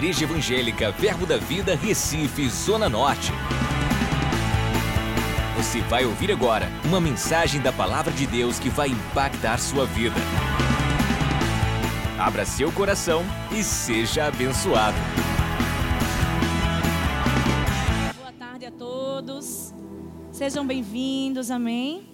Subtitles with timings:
[0.00, 3.30] Igreja Evangélica Verbo da Vida, Recife, Zona Norte.
[5.58, 10.16] Você vai ouvir agora uma mensagem da Palavra de Deus que vai impactar sua vida.
[12.18, 13.22] Abra seu coração
[13.52, 14.96] e seja abençoado.
[18.16, 19.74] Boa tarde a todos.
[20.32, 22.08] Sejam bem-vindos, amém.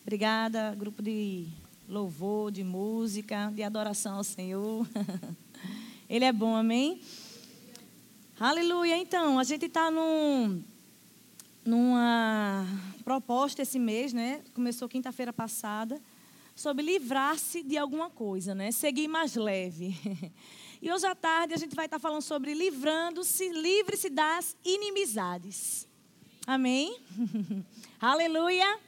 [0.00, 1.46] Obrigada, grupo de
[1.86, 4.86] louvor, de música, de adoração ao Senhor.
[6.10, 7.00] Ele é bom, amém?
[8.40, 8.96] Aleluia.
[8.96, 10.60] Então, a gente está num,
[11.64, 12.66] numa
[13.04, 14.42] proposta esse mês, né?
[14.52, 16.02] Começou quinta-feira passada,
[16.56, 18.72] sobre livrar-se de alguma coisa, né?
[18.72, 19.96] Seguir mais leve.
[20.82, 25.86] E hoje à tarde a gente vai estar falando sobre livrando-se, livre-se das inimizades.
[26.46, 26.98] Amém?
[28.00, 28.78] Aleluia.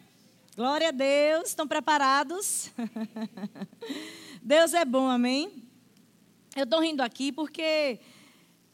[0.57, 1.51] Glória a Deus.
[1.51, 2.71] Estão preparados?
[4.41, 5.71] Deus é bom, amém?
[6.55, 7.99] Eu estou rindo aqui porque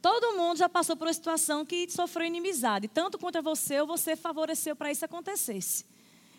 [0.03, 4.17] todo mundo já passou por uma situação que sofreu inimizade, tanto contra você ou você
[4.17, 5.85] favoreceu para isso acontecesse.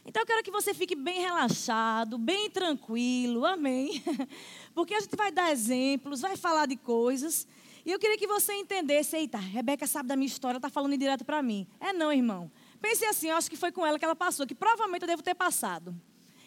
[0.05, 4.03] Então eu quero que você fique bem relaxado, bem tranquilo, amém?
[4.75, 7.47] Porque a gente vai dar exemplos, vai falar de coisas.
[7.85, 11.23] E eu queria que você entendesse, eita, Rebeca sabe da minha história, está falando direto
[11.23, 11.65] para mim.
[11.79, 12.51] É não, irmão.
[12.81, 15.23] Pense assim, eu acho que foi com ela que ela passou, que provavelmente eu devo
[15.23, 15.95] ter passado.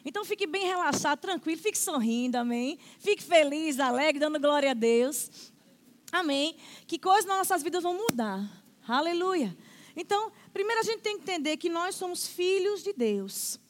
[0.05, 2.79] Então fique bem relaxado, tranquilo, fique sorrindo, amém?
[2.99, 5.53] Fique feliz, alegre, dando glória a Deus.
[6.11, 6.57] Amém?
[6.87, 8.63] Que coisas nas nossas vidas vão mudar.
[8.87, 9.57] Aleluia.
[9.97, 13.61] Então, primeiro a gente tem que entender que nós somos filhos de Deus.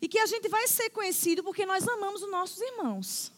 [0.00, 3.32] E que a gente vai ser conhecido porque nós amamos os nossos irmãos.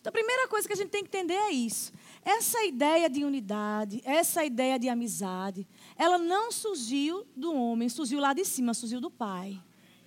[0.00, 1.92] Então, a primeira coisa que a gente tem que entender é isso.
[2.24, 8.32] Essa ideia de unidade, essa ideia de amizade, ela não surgiu do homem, surgiu lá
[8.32, 9.60] de cima, surgiu do Pai.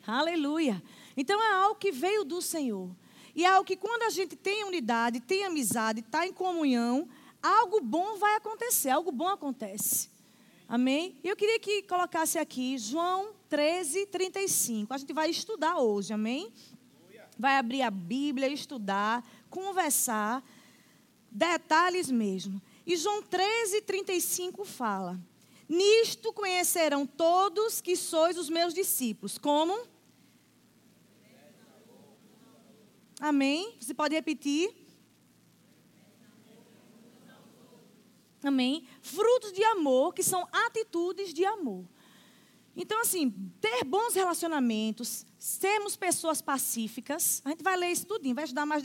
[0.05, 0.81] Aleluia.
[1.15, 2.89] Então é algo que veio do Senhor.
[3.35, 7.07] E é algo que quando a gente tem unidade, tem amizade, está em comunhão,
[7.41, 10.09] algo bom vai acontecer, algo bom acontece.
[10.67, 11.17] Amém?
[11.23, 14.93] E eu queria que colocasse aqui João 13, 35.
[14.93, 16.51] A gente vai estudar hoje, amém?
[17.37, 20.43] Vai abrir a Bíblia, estudar, conversar,
[21.29, 22.61] detalhes mesmo.
[22.85, 25.19] E João 13, 35 fala:
[25.67, 29.37] Nisto conhecerão todos que sois os meus discípulos.
[29.37, 29.90] Como?
[33.21, 33.77] Amém?
[33.79, 34.73] Você pode repetir?
[38.43, 38.83] Amém?
[38.99, 41.85] Frutos de amor, que são atitudes de amor.
[42.75, 43.29] Então, assim,
[43.61, 48.81] ter bons relacionamentos, sermos pessoas pacíficas, a gente vai ler isso tudinho, vai estudar mais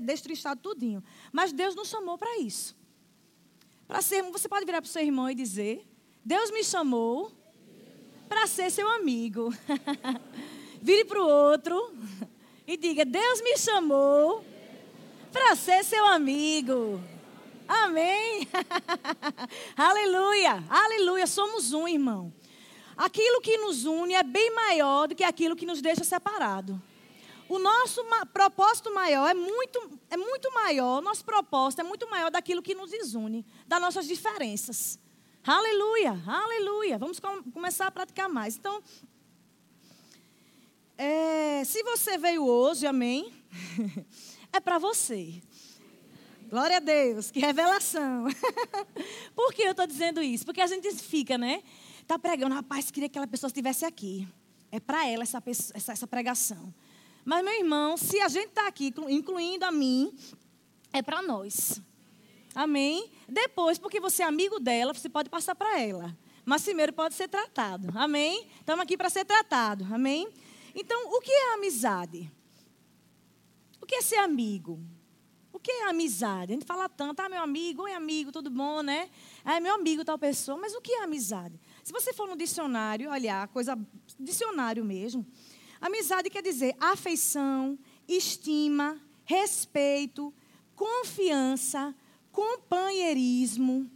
[0.00, 1.04] destrinchado tudinho.
[1.30, 2.74] Mas Deus nos chamou para isso.
[3.86, 5.86] Para sermos, você pode virar para o seu irmão e dizer:
[6.24, 7.30] Deus me chamou
[8.30, 9.52] para ser seu amigo.
[10.80, 11.94] Vire para o outro
[12.66, 14.44] e diga: Deus me chamou
[15.32, 17.00] para ser seu amigo.
[17.66, 18.46] Amém.
[19.76, 21.26] aleluia, aleluia.
[21.26, 22.32] Somos um, irmão.
[22.96, 26.80] Aquilo que nos une é bem maior do que aquilo que nos deixa separado.
[27.48, 28.02] O nosso
[28.32, 32.90] propósito maior é muito, é muito maior, nosso propósito é muito maior daquilo que nos
[32.90, 34.98] desune, das nossas diferenças.
[35.46, 36.96] Aleluia, aleluia.
[36.96, 38.56] Vamos com, começar a praticar mais.
[38.56, 38.82] Então,
[40.96, 43.32] é, se você veio hoje, amém,
[44.52, 45.42] é para você.
[46.48, 48.26] Glória a Deus, que revelação.
[49.34, 50.44] Por que eu estou dizendo isso?
[50.44, 51.62] Porque a gente fica, né?
[52.00, 54.28] Está pregando, rapaz, queria que aquela pessoa estivesse aqui.
[54.70, 55.42] É para ela essa,
[55.74, 56.72] essa, essa, pregação.
[57.24, 60.14] Mas, meu irmão, se a gente está aqui, incluindo a mim,
[60.92, 61.80] é para nós.
[62.54, 63.10] Amém?
[63.28, 66.16] Depois, porque você é amigo dela, você pode passar para ela.
[66.44, 67.90] Mas primeiro pode ser tratado.
[67.96, 68.46] Amém?
[68.60, 69.86] Estamos aqui para ser tratado.
[69.92, 70.28] Amém?
[70.74, 72.30] Então, o que é amizade?
[73.80, 74.80] O que é ser amigo?
[75.52, 76.52] O que é amizade?
[76.52, 79.08] A gente fala tanto, ah, meu amigo, oi amigo, tudo bom, né?
[79.44, 80.58] Ah, meu amigo, tal pessoa.
[80.58, 81.60] Mas o que é amizade?
[81.82, 83.78] Se você for no dicionário, olhar, coisa,
[84.18, 85.24] dicionário mesmo,
[85.80, 90.34] amizade quer dizer afeição, estima, respeito,
[90.74, 91.94] confiança,
[92.32, 93.88] companheirismo.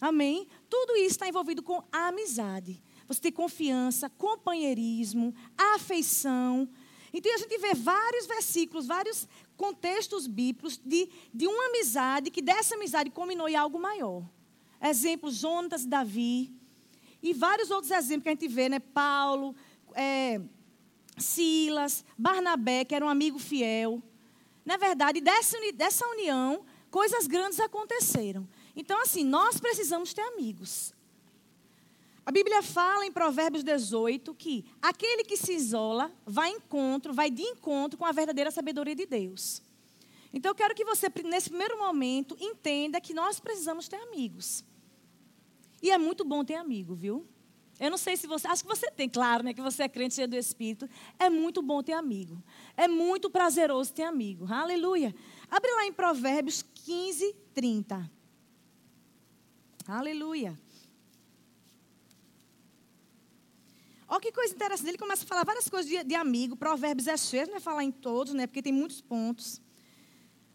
[0.00, 0.46] Amém?
[0.68, 2.82] Tudo isso está envolvido com amizade.
[3.08, 6.68] Você tem confiança, companheirismo, afeição.
[7.12, 9.26] Então a gente vê vários versículos, vários
[9.56, 14.22] contextos bíblicos de, de uma amizade que dessa amizade combinou em algo maior.
[14.80, 16.52] Exemplos, Jonas Davi.
[17.22, 18.78] E vários outros exemplos que a gente vê, né?
[18.78, 19.54] Paulo,
[19.94, 20.40] é,
[21.16, 24.02] Silas, Barnabé, que era um amigo fiel.
[24.64, 28.46] Na verdade, dessa, dessa união, coisas grandes aconteceram.
[28.76, 30.94] Então, assim, nós precisamos ter amigos.
[32.28, 37.40] A Bíblia fala em Provérbios 18 que aquele que se isola vai encontro, vai de
[37.40, 39.62] encontro com a verdadeira sabedoria de Deus.
[40.30, 44.62] Então eu quero que você, nesse primeiro momento, entenda que nós precisamos ter amigos.
[45.82, 47.26] E é muito bom ter amigo, viu?
[47.80, 50.16] Eu não sei se você, acho que você tem, claro, né, que você é crente
[50.16, 50.86] cheio do Espírito.
[51.18, 52.44] É muito bom ter amigo.
[52.76, 54.44] É muito prazeroso ter amigo.
[54.52, 55.14] Aleluia.
[55.50, 58.10] Abre lá em Provérbios 15, 30.
[59.86, 60.54] Aleluia.
[64.08, 64.88] Olha que coisa interessante.
[64.88, 66.56] Ele começa a falar várias coisas de, de amigo.
[66.56, 68.46] Provérbios é cheio, não é falar em todos, né?
[68.46, 69.60] Porque tem muitos pontos.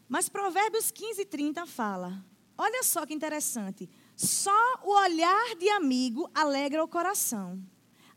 [0.10, 2.26] Mas Provérbios 15, 30 fala.
[2.58, 3.90] Olha só que interessante.
[4.16, 4.52] Só
[4.84, 7.62] o olhar de amigo alegra o coração.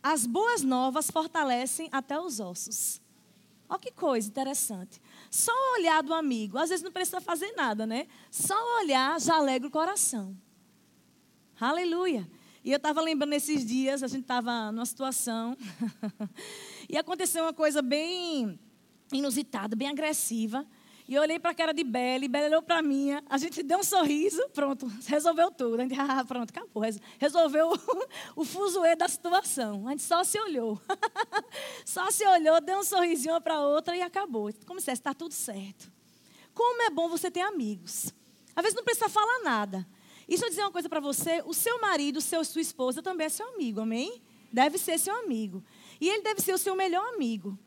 [0.03, 3.01] As boas novas fortalecem até os ossos.
[3.69, 5.03] Olha que coisa interessante.
[5.31, 8.07] Só o olhar do amigo, às vezes não precisa fazer nada, né?
[8.31, 10.37] Só o olhar já alegra o coração.
[11.59, 12.29] Aleluia.
[12.67, 15.57] E eu estava lembrando nesses dias, a gente estava numa situação,
[16.91, 18.59] e aconteceu uma coisa bem
[19.13, 20.67] inusitada, bem agressiva.
[21.07, 23.79] E eu olhei para a cara de Belle, Belle olhou para mim, a gente deu
[23.79, 25.79] um sorriso, pronto, resolveu tudo.
[25.79, 26.83] A gente, ah, pronto, acabou.
[27.21, 27.71] Resolveu
[28.35, 29.87] o, fuzuê da situação.
[29.87, 30.83] A gente só se olhou.
[31.87, 34.53] só se olhou, deu um sorrisinho uma para outra e acabou.
[34.67, 35.89] Como se está tudo certo.
[36.53, 38.13] Como é bom você ter amigos.
[38.57, 39.87] Às vezes não precisa falar nada.
[40.29, 43.31] E eu dizer uma coisa para você, o seu marido, seu, sua esposa também é
[43.31, 44.21] seu amigo, amém?
[44.53, 45.63] Deve ser seu amigo.
[46.01, 47.59] E ele deve ser o seu melhor amigo.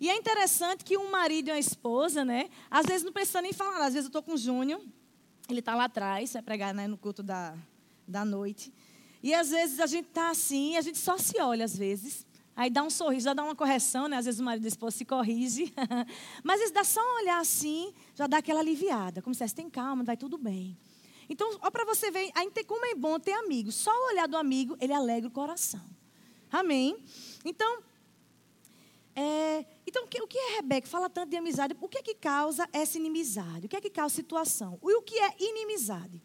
[0.00, 2.48] E é interessante que um marido e uma esposa, né?
[2.70, 3.84] Às vezes não precisa nem falar.
[3.86, 4.80] Às vezes eu estou com o Júnior,
[5.48, 7.54] ele está lá atrás, vai pregar né, no culto da,
[8.08, 8.72] da noite.
[9.22, 12.26] E às vezes a gente está assim, a gente só se olha às vezes.
[12.56, 14.16] Aí dá um sorriso, já dá uma correção, né?
[14.16, 15.72] Às vezes o marido e a esposa se corrige.
[16.42, 19.22] Mas às vezes dá só um olhar assim, já dá aquela aliviada.
[19.22, 20.76] Como se você tem calma, vai tudo bem.
[21.30, 22.32] Então, ó para você ver,
[22.66, 23.76] como é bom ter amigos.
[23.76, 25.80] Só o olhar do amigo, ele alegra o coração.
[26.50, 26.96] Amém?
[27.44, 27.82] Então,
[29.14, 30.88] é, então, o que é Rebeca?
[30.88, 31.76] Fala tanto de amizade.
[31.80, 33.66] O que é que causa essa inimizade?
[33.66, 34.78] O que é que causa situação?
[34.82, 36.20] E o que é inimizade?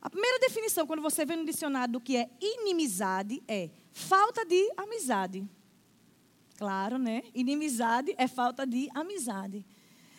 [0.00, 4.72] A primeira definição, quando você vê no dicionário do que é inimizade, é falta de
[4.76, 5.48] amizade.
[6.56, 7.22] Claro, né?
[7.32, 9.64] Inimizade é falta de amizade.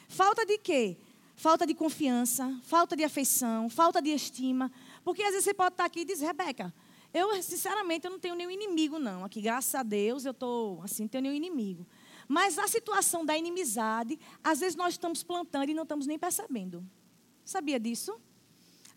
[0.08, 0.98] Falta de quê?
[1.36, 4.72] Falta de confiança, falta de afeição, falta de estima.
[5.04, 6.74] Porque às vezes você pode estar aqui e dizer, Rebeca,
[7.14, 9.24] eu, sinceramente, eu não tenho nenhum inimigo, não.
[9.24, 11.86] Aqui, graças a Deus, eu estou, assim, não tenho nenhum inimigo.
[12.28, 16.84] Mas a situação da inimizade, às vezes nós estamos plantando e não estamos nem percebendo.
[17.44, 18.20] Sabia disso?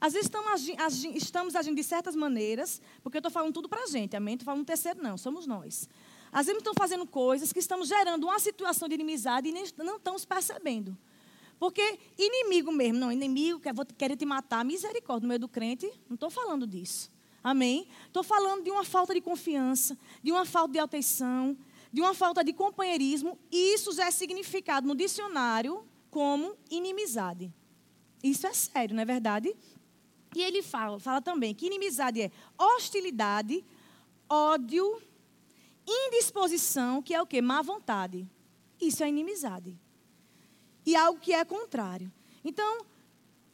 [0.00, 3.82] Às vezes estamos agindo, estamos agindo de certas maneiras, porque eu estou falando tudo para
[3.82, 4.34] a gente, amém?
[4.34, 5.88] Estou falando terceiro, não, somos nós.
[6.30, 9.96] Às vezes estamos fazendo coisas que estamos gerando uma situação de inimizade e nem, não
[9.96, 10.96] estamos percebendo.
[11.58, 16.14] Porque inimigo mesmo, não, inimigo que querer te matar, misericórdia, no meio do crente, não
[16.14, 17.11] estou falando disso.
[17.43, 17.88] Amém?
[18.06, 21.56] Estou falando de uma falta de confiança, de uma falta de atenção,
[21.93, 27.53] de uma falta de companheirismo, e isso já é significado no dicionário como inimizade.
[28.23, 29.56] Isso é sério, não é verdade?
[30.35, 33.64] E ele fala, fala também que inimizade é hostilidade,
[34.29, 35.00] ódio,
[35.87, 37.41] indisposição, que é o quê?
[37.41, 38.29] Má vontade.
[38.81, 39.79] Isso é inimizade.
[40.86, 42.10] E algo que é contrário.
[42.42, 42.86] Então,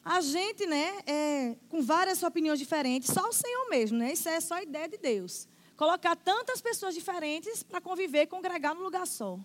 [0.05, 4.13] a gente, né, é, com várias opiniões diferentes, só o Senhor mesmo, né?
[4.13, 5.49] Isso é só a ideia de Deus
[5.83, 9.39] colocar tantas pessoas diferentes para conviver congregar num lugar só.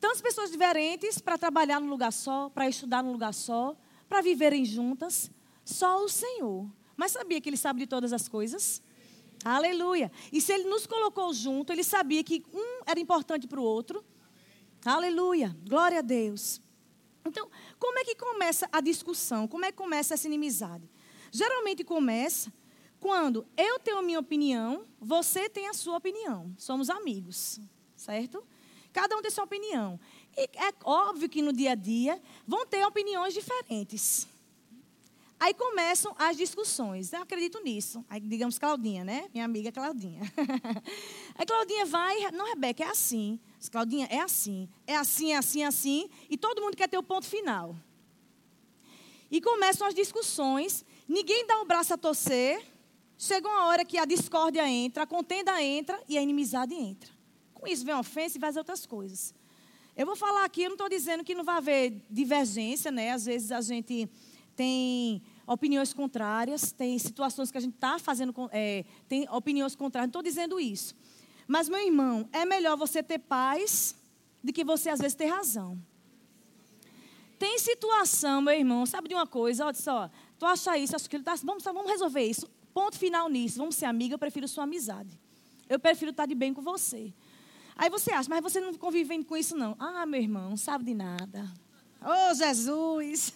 [0.00, 3.76] Tantas pessoas diferentes para trabalhar num lugar só, para estudar num lugar só,
[4.08, 5.30] para viverem juntas.
[5.64, 6.68] Só o Senhor.
[6.96, 8.82] Mas sabia que Ele sabe de todas as coisas?
[9.44, 10.10] Aleluia.
[10.32, 14.04] E se Ele nos colocou junto, Ele sabia que um era importante para o outro.
[14.84, 15.56] Aleluia.
[15.68, 16.60] Glória a Deus.
[17.24, 17.48] Então,
[17.78, 19.46] como é que começa a discussão?
[19.46, 20.88] Como é que começa essa inimizade?
[21.30, 22.52] Geralmente começa
[23.02, 26.54] quando eu tenho a minha opinião, você tem a sua opinião.
[26.56, 27.58] Somos amigos,
[27.96, 28.44] certo?
[28.92, 29.98] Cada um tem sua opinião.
[30.36, 34.28] E é óbvio que no dia a dia vão ter opiniões diferentes.
[35.40, 37.12] Aí começam as discussões.
[37.12, 38.04] Eu acredito nisso.
[38.08, 39.28] Aí, digamos, Claudinha, né?
[39.34, 40.20] Minha amiga Claudinha.
[41.34, 43.40] Aí Claudinha vai, não, Rebeca, é assim.
[43.68, 44.68] Claudinha, é assim.
[44.86, 46.10] É assim, é assim, é assim.
[46.28, 47.76] E todo mundo quer ter o ponto final.
[49.30, 50.84] E começam as discussões.
[51.08, 52.62] Ninguém dá o braço a torcer.
[53.16, 57.08] Chega uma hora que a discórdia entra, a contenda entra e a inimizade entra.
[57.54, 59.32] Com isso vem ofensa e várias outras coisas.
[59.96, 63.12] Eu vou falar aqui, eu não estou dizendo que não vai haver divergência, né?
[63.12, 64.08] Às vezes a gente
[64.56, 70.20] tem opiniões contrárias, tem situações que a gente está fazendo, é, tem opiniões contrárias, não
[70.20, 70.94] estou dizendo isso.
[71.52, 73.94] Mas, meu irmão, é melhor você ter paz
[74.42, 75.78] do que você às vezes ter razão.
[77.38, 79.66] Tem situação, meu irmão, sabe de uma coisa?
[79.66, 82.48] Olha só, tu acha isso, acho que ele tá, vamos, vamos resolver isso.
[82.72, 83.58] Ponto final nisso.
[83.58, 85.20] Vamos ser amiga, eu prefiro sua amizade.
[85.68, 87.12] Eu prefiro estar de bem com você.
[87.76, 89.76] Aí você acha, mas você não convive com isso, não.
[89.78, 91.52] Ah, meu irmão, não sabe de nada.
[92.00, 93.30] Oh, Jesus!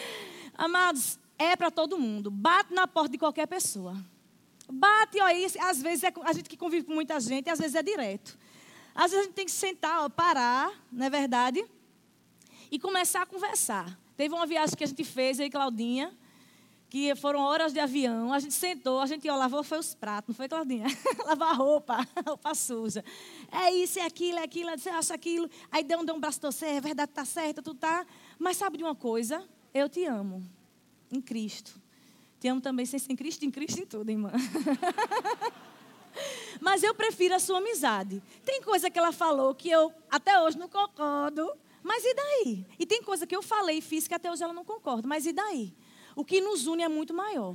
[0.56, 2.30] Amados, é para todo mundo.
[2.30, 3.94] Bate na porta de qualquer pessoa.
[4.70, 7.74] Bate, ó, aí, às vezes é a gente que convive com muita gente, às vezes
[7.74, 8.38] é direto.
[8.94, 11.64] Às vezes a gente tem que sentar, ó, parar, não é verdade?
[12.70, 13.98] E começar a conversar.
[14.16, 16.14] Teve uma viagem que a gente fez, aí, Claudinha,
[16.90, 18.32] que foram horas de avião.
[18.32, 20.86] A gente sentou, a gente ó, lavou foi os pratos, não foi, Claudinha?
[21.24, 23.04] Lavar roupa, roupa suja.
[23.50, 25.48] É isso, é aquilo, é aquilo, você acha aquilo.
[25.70, 28.06] Aí deu um, deu um braço torcer, é verdade, tá certo, tu tá.
[28.38, 29.46] Mas sabe de uma coisa?
[29.72, 30.42] Eu te amo.
[31.10, 31.80] Em Cristo.
[32.40, 34.32] Te amo também sem ser em Cristo, em Cristo em tudo, irmã.
[36.60, 38.22] Mas eu prefiro a sua amizade.
[38.44, 41.50] Tem coisa que ela falou que eu até hoje não concordo.
[41.82, 42.66] Mas e daí?
[42.78, 45.06] E tem coisa que eu falei e fiz que até hoje ela não concorda.
[45.06, 45.72] Mas e daí?
[46.14, 47.54] O que nos une é muito maior.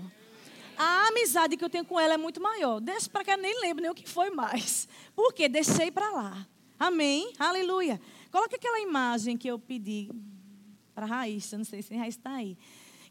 [0.78, 2.80] A amizade que eu tenho com ela é muito maior.
[2.80, 4.88] Deixa para cá, nem lembro nem o que foi mais.
[5.16, 5.48] Por quê?
[5.48, 6.48] Deixei para lá.
[6.80, 7.32] Amém?
[7.38, 8.02] Aleluia.
[8.32, 10.10] Coloque aquela imagem que eu pedi
[10.96, 11.58] para a Raíssa.
[11.58, 12.58] Não sei se a Raíssa está aí.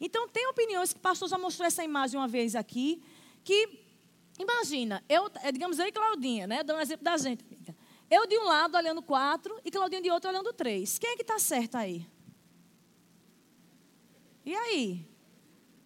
[0.04, 3.00] Então, tem opiniões que o pastor já mostrou essa imagem uma vez aqui.
[3.44, 3.68] Que,
[4.36, 6.64] imagina, eu, é, digamos eu e Claudinha, né?
[6.64, 7.44] Dando um exemplo da gente.
[8.10, 10.98] Eu de um lado olhando quatro e Claudinha de outro olhando três.
[10.98, 12.04] Quem é que está certo aí?
[14.44, 15.06] E aí?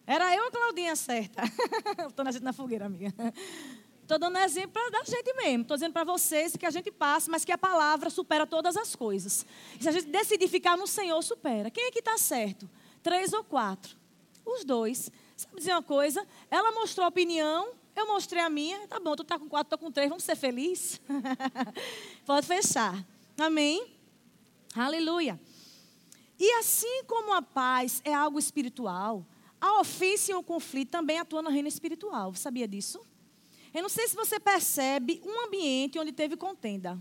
[0.07, 1.43] Era eu ou Claudinha certa?
[2.09, 3.13] Estou na gente na fogueira, amiga.
[4.01, 5.61] Estou dando exemplo da gente mesmo.
[5.61, 8.95] Estou dizendo para vocês que a gente passa, mas que a palavra supera todas as
[8.95, 9.45] coisas.
[9.79, 11.69] E se a gente decidir ficar no Senhor, supera.
[11.69, 12.67] Quem é que está certo?
[13.03, 14.06] Três ou quatro?
[14.47, 15.11] Os dois.
[15.35, 16.25] Sabe dizer uma coisa?
[16.49, 18.87] Ela mostrou a opinião, eu mostrei a minha.
[18.87, 21.01] Tá bom, tu está com quatro, estou com três, vamos ser felizes?
[22.25, 23.05] Pode fechar.
[23.37, 23.93] Amém?
[24.73, 25.39] Aleluia.
[26.39, 29.25] E assim como a paz é algo espiritual,
[29.59, 32.33] a ofensa e o conflito também atuam no reino espiritual.
[32.33, 33.01] Você sabia disso?
[33.73, 36.97] Eu não sei se você percebe um ambiente onde teve contenda.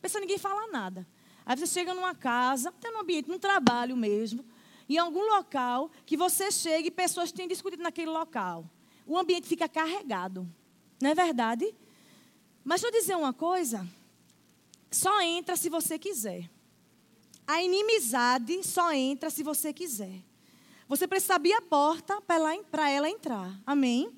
[0.00, 1.06] Pensa ninguém fala nada.
[1.44, 4.44] Aí você chega numa casa, até num ambiente, num trabalho mesmo,
[4.94, 8.68] em algum local que você chega e pessoas têm discutido naquele local.
[9.06, 10.48] O ambiente fica carregado.
[11.00, 11.74] Não é verdade?
[12.64, 13.86] Mas eu dizer uma coisa.
[14.90, 16.50] Só entra se você quiser.
[17.46, 20.22] A inimizade só entra se você quiser.
[20.88, 23.60] Você precisa abrir a porta para ela, ela entrar.
[23.64, 24.12] Amém?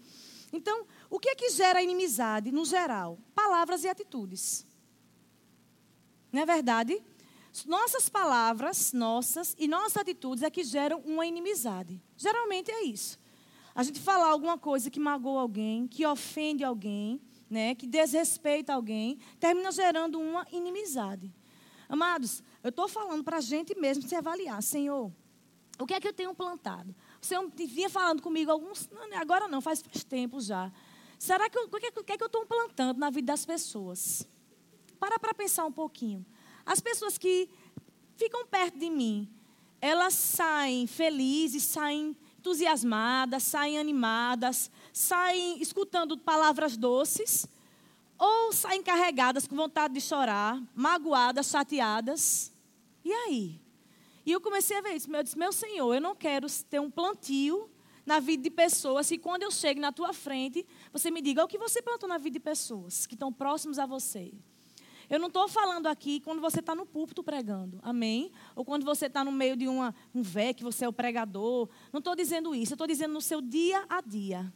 [0.53, 3.19] Então, o que é que gera inimizade, no geral?
[3.35, 4.67] Palavras e atitudes.
[6.33, 7.03] Não é verdade?
[7.67, 12.03] Nossas palavras, nossas e nossas atitudes é que geram uma inimizade.
[12.17, 13.19] Geralmente é isso.
[13.75, 19.19] A gente falar alguma coisa que magoa alguém, que ofende alguém, né, que desrespeita alguém,
[19.39, 21.33] termina gerando uma inimizade.
[21.89, 24.63] Amados, eu estou falando para a gente mesmo se avaliar.
[24.63, 25.13] Senhor,
[25.79, 26.95] o que é que eu tenho plantado?
[27.21, 28.89] O Senhor vinha falando comigo alguns.
[28.89, 30.73] Não, agora não, faz, faz tempo já.
[31.19, 33.45] Será que eu, o que, é, que é que eu estou plantando na vida das
[33.45, 34.27] pessoas?
[34.99, 36.25] Para para pensar um pouquinho.
[36.65, 37.49] As pessoas que
[38.17, 39.29] ficam perto de mim,
[39.81, 47.47] elas saem felizes, saem entusiasmadas, saem animadas, saem escutando palavras doces,
[48.19, 52.53] ou saem carregadas com vontade de chorar, magoadas, chateadas.
[53.05, 53.61] E aí?
[54.25, 55.15] E eu comecei a ver isso.
[55.15, 57.69] Eu disse, meu Senhor, eu não quero ter um plantio
[58.07, 61.49] na vida de pessoas e quando eu chego na tua frente, você me diga o
[61.49, 64.33] que você plantou na vida de pessoas que estão próximos a você.
[65.13, 68.33] Eu não estou falando aqui quando você está no púlpito pregando, amém?
[68.57, 71.69] Ou quando você está no meio de uma, um vé, que você é o pregador.
[71.93, 74.51] Não estou dizendo isso, eu estou dizendo no seu dia a dia.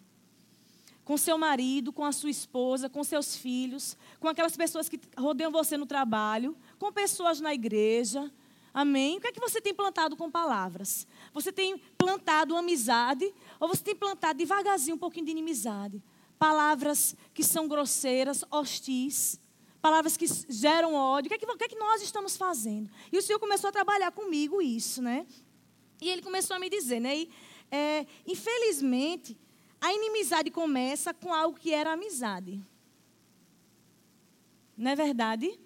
[1.04, 5.52] Com seu marido, com a sua esposa, com seus filhos, com aquelas pessoas que rodeiam
[5.52, 8.32] você no trabalho, com pessoas na igreja,
[8.72, 9.16] Amém?
[9.16, 11.06] O que é que você tem plantado com palavras?
[11.32, 16.02] Você tem plantado amizade ou você tem plantado devagarzinho um pouquinho de inimizade?
[16.38, 19.40] Palavras que são grosseiras, hostis,
[19.86, 21.28] palavras que geram ódio.
[21.28, 22.90] O que é que, o que, é que nós estamos fazendo?
[23.12, 25.24] E o Senhor começou a trabalhar comigo isso, né?
[26.00, 27.16] E ele começou a me dizer, né?
[27.16, 27.30] E,
[27.70, 29.38] é, infelizmente,
[29.80, 32.60] a inimizade começa com algo que era amizade.
[34.76, 35.56] Não é verdade?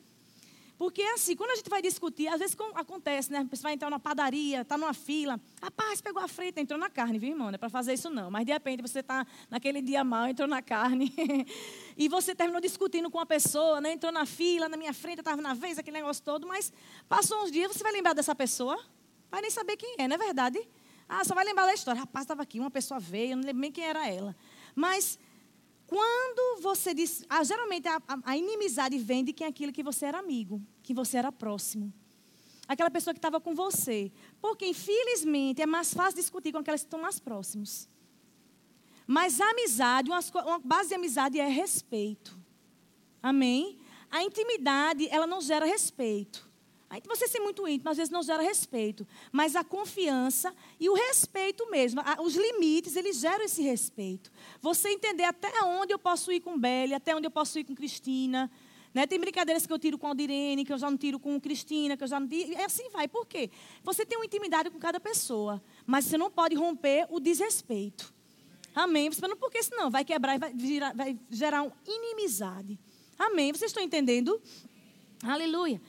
[0.80, 3.40] Porque assim, quando a gente vai discutir, às vezes acontece, né?
[3.40, 5.38] A pessoa vai entrar numa padaria, está numa fila.
[5.60, 7.48] Rapaz, pegou a frente, entrou na carne, viu, irmão?
[7.48, 8.30] Não é para fazer isso não.
[8.30, 11.12] Mas de repente você está naquele dia mal, entrou na carne.
[11.98, 13.92] e você terminou discutindo com a pessoa, né?
[13.92, 16.46] Entrou na fila, na minha frente, estava na vez, aquele negócio todo.
[16.46, 16.72] Mas
[17.06, 18.82] passou uns dias, você vai lembrar dessa pessoa?
[19.30, 20.66] Vai nem saber quem é, não é verdade?
[21.06, 22.00] Ah, só vai lembrar da história.
[22.00, 24.34] Rapaz, estava aqui, uma pessoa veio, eu não lembro nem quem era ela.
[24.74, 25.18] Mas
[25.90, 27.24] quando você diz.
[27.28, 30.94] Ah, geralmente a, a, inimizade vem de quem é aquilo que você era amigo, que
[30.94, 31.92] você era próximo.
[32.68, 34.12] Aquela pessoa que estava com você.
[34.40, 37.88] Porque, infelizmente, é mais fácil discutir com aquelas que estão mais próximos.
[39.04, 42.38] Mas a amizade, uma, uma base de amizade é respeito.
[43.20, 43.80] Amém?
[44.08, 46.48] A intimidade, ela não gera respeito.
[46.90, 49.06] Aí você ser muito íntimo, às vezes não gera respeito.
[49.30, 54.32] Mas a confiança e o respeito mesmo, os limites, eles geram esse respeito.
[54.60, 57.76] Você entender até onde eu posso ir com Belle, até onde eu posso ir com
[57.76, 58.50] Cristina.
[58.92, 59.06] Né?
[59.06, 61.96] Tem brincadeiras que eu tiro com a Aldirene, que eu já não tiro com Cristina,
[61.96, 62.50] que eu já não tiro.
[62.50, 63.06] E assim vai.
[63.06, 63.52] Por quê?
[63.84, 65.62] Você tem uma intimidade com cada pessoa.
[65.86, 68.12] Mas você não pode romper o desrespeito.
[68.74, 69.12] Amém?
[69.12, 70.52] Você não, porque senão vai quebrar e vai,
[70.92, 72.80] vai gerar uma inimizade.
[73.16, 73.52] Amém?
[73.52, 74.42] Vocês estão entendendo?
[75.22, 75.80] Aleluia.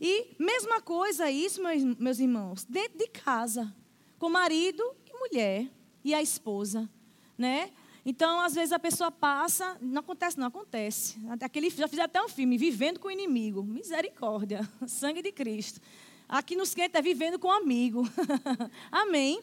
[0.00, 1.60] E mesma coisa isso,
[1.98, 3.74] meus, irmãos, dentro de casa,
[4.18, 5.68] com marido e mulher
[6.04, 6.88] e a esposa,
[7.36, 7.70] né?
[8.06, 11.18] Então, às vezes a pessoa passa, não acontece, não acontece.
[11.42, 13.62] Aquele, já fiz até um filme, Vivendo com o Inimigo.
[13.62, 15.80] Misericórdia, sangue de Cristo.
[16.28, 18.02] Aqui nos quentes é vivendo com o amigo.
[18.90, 19.42] Amém.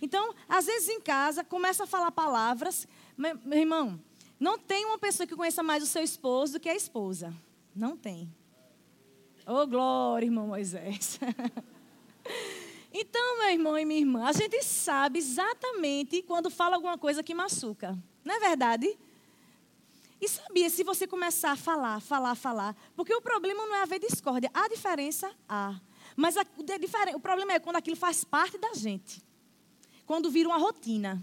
[0.00, 2.88] Então, às vezes em casa, começa a falar palavras.
[3.16, 4.00] Meu irmão,
[4.38, 7.34] não tem uma pessoa que conheça mais o seu esposo do que a esposa.
[7.76, 8.32] Não tem.
[9.52, 11.18] Oh, glória, irmão Moisés.
[12.94, 17.34] então, meu irmão e minha irmã, a gente sabe exatamente quando fala alguma coisa que
[17.34, 17.98] machuca.
[18.24, 18.96] Não é verdade?
[20.20, 23.98] E sabia, se você começar a falar, falar, falar, porque o problema não é haver
[23.98, 25.74] discórdia, há diferença, há.
[26.14, 26.46] Mas a,
[27.16, 29.20] o, problema é quando aquilo faz parte da gente
[30.06, 31.20] quando vira uma rotina.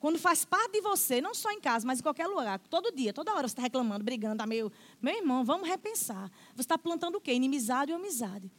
[0.00, 3.12] Quando faz parte de você, não só em casa, mas em qualquer lugar, todo dia,
[3.12, 4.70] toda hora você está reclamando, brigando, tá meio.
[5.02, 6.30] Meu irmão, vamos repensar.
[6.54, 7.32] Você está plantando o quê?
[7.32, 8.50] Inimizade ou amizade.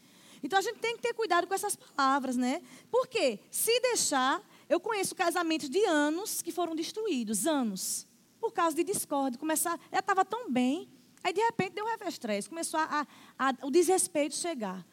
[0.43, 2.62] Então a gente tem que ter cuidado com essas palavras, né?
[2.91, 8.05] Porque se deixar, eu conheço casamentos de anos que foram destruídos, anos,
[8.39, 9.39] por causa de discórdia.
[9.39, 10.89] Começar, ela estava tão bem,
[11.24, 13.05] aí de repente deu um revestresse, começou a,
[13.38, 14.86] a, a, o desrespeito chegar.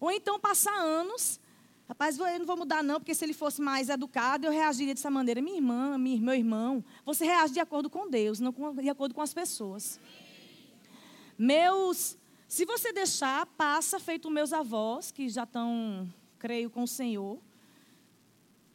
[0.00, 1.40] Ou então passar anos
[1.88, 5.10] Rapaz, eu não vou mudar não, porque se ele fosse mais educado, eu reagiria dessa
[5.10, 5.40] maneira.
[5.40, 9.32] Minha irmã, meu irmão, você reage de acordo com Deus, não de acordo com as
[9.32, 9.98] pessoas.
[11.38, 16.06] Meus, se você deixar, passa feito meus avós, que já estão,
[16.38, 17.38] creio, com o Senhor.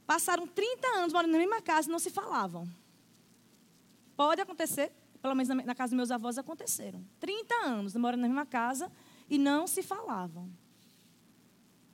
[0.07, 2.67] Passaram 30 anos morando na mesma casa e não se falavam.
[4.17, 7.05] Pode acontecer, pelo menos na casa dos meus avós aconteceram.
[7.19, 8.91] 30 anos morando na mesma casa
[9.29, 10.49] e não se falavam.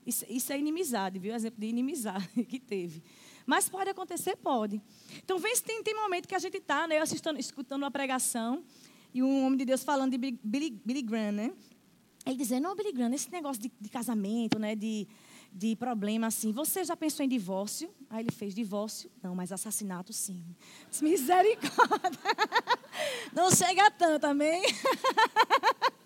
[0.09, 1.35] Isso, isso é inimizade, viu?
[1.35, 3.03] Exemplo de inimizade que teve.
[3.45, 4.35] Mas pode acontecer?
[4.37, 4.81] Pode.
[5.23, 7.91] Então, vê se tem, tem momento que a gente está, né, eu assistindo, escutando uma
[7.91, 8.63] pregação,
[9.13, 11.53] e um homem de Deus falando de Billy, Billy Graham, né?
[12.25, 15.07] Ele dizendo, não, Billy Graham, esse negócio de, de casamento, né, de,
[15.53, 17.89] de problema assim, você já pensou em divórcio?
[18.09, 19.11] Aí ele fez divórcio?
[19.21, 20.43] Não, mas assassinato sim.
[21.01, 22.19] Misericórdia.
[23.33, 24.61] Não chega tanto, amém?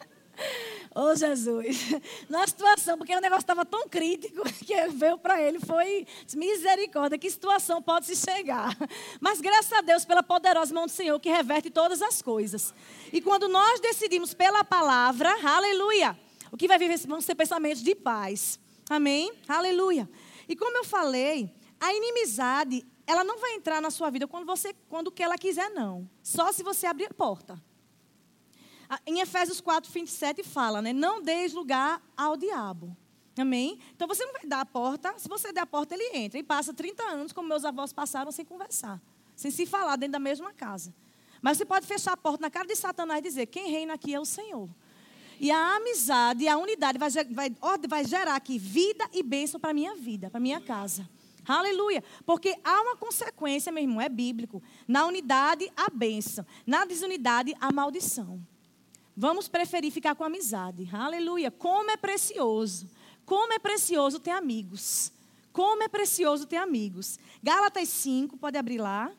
[0.95, 1.89] Oh, Jesus,
[2.29, 7.29] na situação, porque o negócio estava tão crítico que veio para ele, foi misericórdia, que
[7.31, 8.77] situação pode se chegar.
[9.19, 12.73] Mas graças a Deus pela poderosa mão do Senhor que reverte todas as coisas.
[13.11, 16.15] E quando nós decidimos pela palavra, aleluia,
[16.51, 18.59] o que vai vir vão ser pensamentos de paz.
[18.87, 19.33] Amém?
[19.47, 20.07] Aleluia.
[20.47, 24.75] E como eu falei, a inimizade, ela não vai entrar na sua vida quando você,
[24.87, 26.07] quando que ela quiser, não.
[26.21, 27.59] Só se você abrir a porta.
[29.05, 30.93] Em Efésios 4, 27 fala, né?
[30.93, 32.95] Não deis lugar ao diabo.
[33.37, 33.79] Amém?
[33.95, 36.39] Então você não vai dar a porta, se você der a porta, ele entra.
[36.39, 39.01] E passa 30 anos, como meus avós passaram, sem conversar,
[39.35, 40.93] sem se falar dentro da mesma casa.
[41.41, 44.13] Mas você pode fechar a porta na cara de Satanás e dizer: quem reina aqui
[44.13, 44.69] é o Senhor.
[45.39, 47.51] E a amizade, a unidade vai, vai,
[47.87, 51.09] vai gerar aqui vida e bênção para a minha vida, para a minha casa.
[51.45, 52.03] Aleluia.
[52.25, 54.63] Porque há uma consequência, meu irmão, é bíblico.
[54.87, 56.45] Na unidade, a bênção.
[56.65, 58.39] Na desunidade, a maldição.
[59.15, 60.89] Vamos preferir ficar com amizade.
[60.91, 61.51] Aleluia.
[61.51, 62.89] Como é precioso.
[63.25, 65.11] Como é precioso ter amigos.
[65.51, 67.19] Como é precioso ter amigos.
[67.41, 69.11] Gálatas 5, pode abrir lá.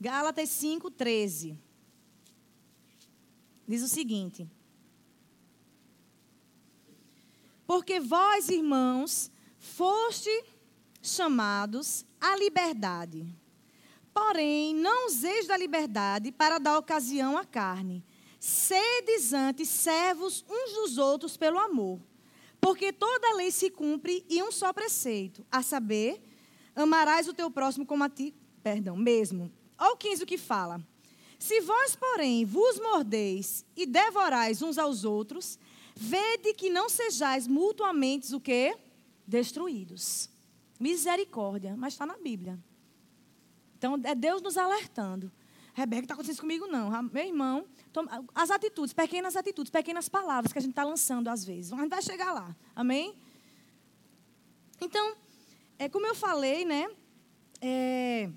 [0.00, 1.56] Gálatas 5, 13.
[3.68, 4.48] Diz o seguinte:
[7.66, 10.30] Porque vós, irmãos, foste
[11.02, 13.26] chamados à liberdade.
[14.12, 18.04] Porém, não useis da liberdade para dar ocasião à carne.
[18.38, 22.00] Sedes antes servos uns dos outros pelo amor.
[22.60, 26.22] Porque toda lei se cumpre em um só preceito, a saber,
[26.76, 29.50] amarás o teu próximo como a ti, perdão, mesmo.
[29.78, 30.80] Olha o 15 o que fala.
[31.38, 35.58] Se vós, porém, vos mordeis e devorais uns aos outros,
[35.94, 38.76] Vede que não sejais mutuamente o quê?
[39.26, 40.30] Destruídos.
[40.78, 42.58] Misericórdia, mas está na Bíblia.
[43.78, 45.30] Então é Deus nos alertando.
[45.74, 46.90] Rebeca, está acontecendo isso comigo, não.
[47.04, 47.66] Meu irmão,
[48.34, 51.72] as atitudes, pequenas atitudes, pequenas palavras que a gente está lançando às vezes.
[51.72, 52.54] A gente vai chegar lá.
[52.76, 53.16] Amém?
[54.80, 55.16] Então,
[55.78, 56.88] é como eu falei, né?
[57.62, 58.28] é,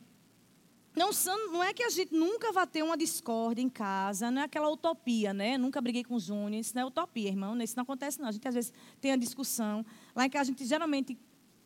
[0.95, 1.10] não,
[1.51, 4.69] não é que a gente nunca vai ter uma discórdia em casa, não é aquela
[4.69, 5.58] utopia, né?
[5.58, 7.58] Nunca briguei com o Júnior, isso não é utopia, irmão.
[7.62, 8.29] Isso não acontece, não.
[8.29, 9.86] A gente às vezes tem a discussão.
[10.15, 11.17] Lá em casa a gente geralmente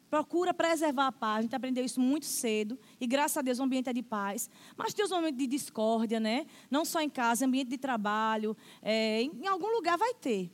[0.09, 1.39] procura preservar a paz.
[1.39, 2.77] A gente aprendeu isso muito cedo.
[2.99, 4.49] E graças a Deus o ambiente é de paz.
[4.75, 6.45] Mas tem os momentos de discórdia, né?
[6.69, 8.57] Não só em casa, ambiente de trabalho.
[8.81, 10.49] É, em, algum lugar vai ter.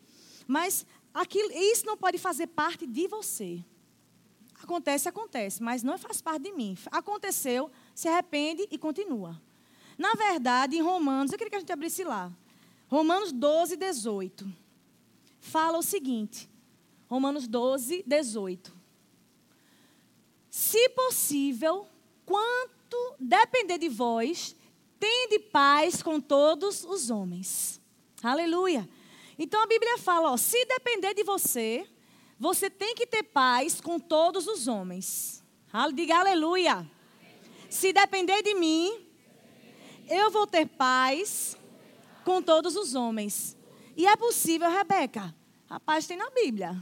[0.45, 3.63] Mas aquilo, isso não pode fazer parte de você.
[4.61, 6.77] Acontece, acontece, mas não faz parte de mim.
[6.91, 9.41] Aconteceu, se arrepende e continua.
[9.97, 12.31] Na verdade, em Romanos, eu queria que a gente abrisse lá.
[12.89, 14.53] Romanos 12, 18.
[15.39, 16.49] Fala o seguinte.
[17.07, 18.75] Romanos 12, 18.
[20.49, 21.87] Se possível,
[22.25, 24.55] quanto depender de vós,
[24.99, 27.81] tende paz com todos os homens.
[28.21, 28.87] Aleluia.
[29.39, 31.87] Então a Bíblia fala, ó, se depender de você,
[32.37, 35.43] você tem que ter paz com todos os homens.
[35.93, 36.89] Diga aleluia.
[37.75, 39.05] Se depender de mim,
[40.07, 41.57] eu vou ter paz
[42.23, 43.57] com todos os homens.
[43.97, 45.35] E é possível, Rebeca.
[45.69, 46.73] A paz tem na Bíblia.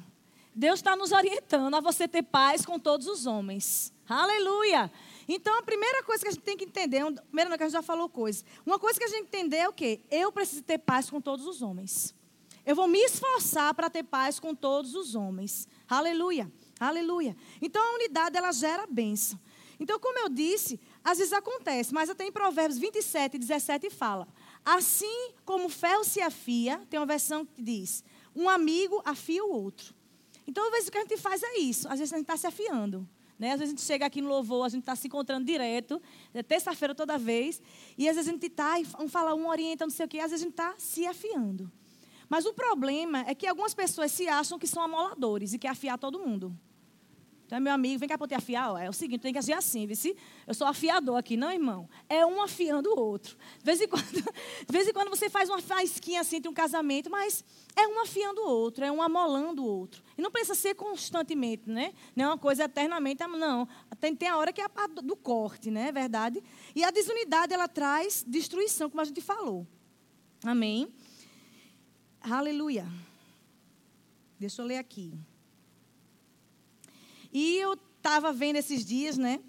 [0.54, 3.92] Deus está nos orientando a você ter paz com todos os homens.
[4.08, 4.92] Aleluia!
[5.28, 7.74] Então, a primeira coisa que a gente tem que entender, primeiro não, que a gente
[7.74, 8.44] já falou coisa.
[8.64, 10.00] Uma coisa que a gente entender é o quê?
[10.12, 12.14] Eu preciso ter paz com todos os homens.
[12.64, 15.68] Eu vou me esforçar para ter paz com todos os homens.
[15.90, 17.36] Aleluia, aleluia.
[17.60, 19.40] Então a unidade ela gera bênção.
[19.84, 24.26] Então, como eu disse, às vezes acontece, mas até em Provérbios 27, 17 fala:
[24.64, 28.02] Assim como o se afia, tem uma versão que diz:
[28.34, 29.94] um amigo afia o outro.
[30.48, 32.38] Então, às vezes o que a gente faz é isso, às vezes a gente está
[32.38, 33.06] se afiando.
[33.38, 33.52] Né?
[33.52, 36.02] Às vezes a gente chega aqui no louvor, a gente está se encontrando direto,
[36.34, 37.62] é terça-feira toda vez,
[37.98, 40.32] e às vezes a gente está, um fala, um orienta, não sei o quê, às
[40.32, 41.70] vezes a gente está se afiando.
[42.30, 45.98] Mas o problema é que algumas pessoas se acham que são amoladores e quer afiar
[45.98, 46.58] todo mundo.
[47.46, 48.72] Então, meu amigo, vem cá para eu te afiar.
[48.72, 50.16] Ó, é o seguinte, tem que agir assim, viu?
[50.48, 51.88] Eu sou afiador aqui, não, irmão?
[52.10, 53.38] É um afiando o outro.
[53.60, 56.54] De vez em quando, de vez em quando você faz uma faísquinha assim entre um
[56.54, 57.44] casamento, mas
[57.76, 60.02] é um afiando o outro, é um amolando o outro.
[60.18, 61.94] E não precisa ser constantemente, né?
[62.16, 63.68] Não é uma coisa eternamente, não.
[64.00, 65.90] Tem, tem a hora que é a do corte, né?
[65.90, 66.42] É verdade?
[66.76, 69.68] E a desunidade, ela traz destruição, como a gente falou.
[70.44, 70.88] Amém?
[72.22, 72.88] Aleluia.
[74.40, 75.14] Deixa eu ler aqui.
[77.34, 79.40] E eu estava vendo esses dias, né?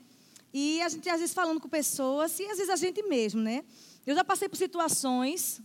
[0.53, 3.63] E a gente às vezes falando com pessoas, e às vezes a gente mesmo, né?
[4.07, 5.61] Eu já passei por situações.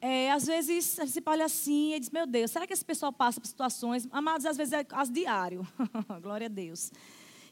[0.00, 3.40] É, às vezes você olha assim e diz, meu Deus, será que esse pessoal passa
[3.40, 4.08] por situações?
[4.10, 5.66] Amados, às vezes é as diário.
[6.22, 6.92] Glória a Deus.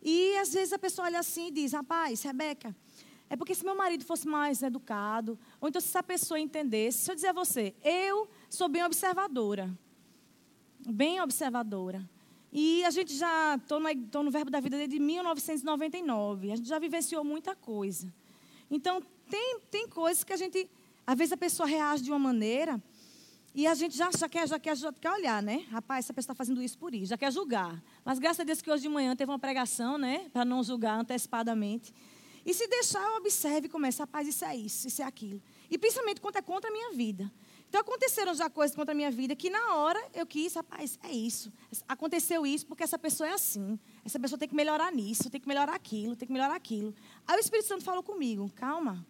[0.02, 2.74] E às vezes a pessoa olha assim e diz, rapaz, Rebeca,
[3.28, 7.10] é porque se meu marido fosse mais educado, ou então se essa pessoa entendesse, se
[7.10, 9.76] eu dizer a você, eu sou bem observadora.
[10.88, 12.08] Bem observadora.
[12.58, 16.52] E a gente já, estou no Verbo da Vida desde 1999.
[16.52, 18.10] A gente já vivenciou muita coisa.
[18.70, 20.66] Então, tem, tem coisas que a gente,
[21.06, 22.82] às vezes a pessoa reage de uma maneira
[23.54, 25.66] e a gente já, já, quer, já, quer, já quer olhar, né?
[25.70, 27.78] Rapaz, essa pessoa está fazendo isso por isso, já quer julgar.
[28.02, 30.30] Mas graças a Deus que hoje de manhã teve uma pregação, né?
[30.32, 31.92] Para não julgar antecipadamente.
[32.46, 35.42] E se deixar, eu observe e comece, rapaz, isso é isso, isso é aquilo.
[35.70, 37.30] E principalmente quando é contra a minha vida.
[37.68, 41.12] Então aconteceram já coisas contra a minha vida que na hora eu quis, rapaz, é
[41.12, 41.52] isso.
[41.88, 43.78] Aconteceu isso porque essa pessoa é assim.
[44.04, 46.94] Essa pessoa tem que melhorar nisso, tem que melhorar aquilo, tem que melhorar aquilo.
[47.26, 49.06] Aí o Espírito Santo falou comigo, calma.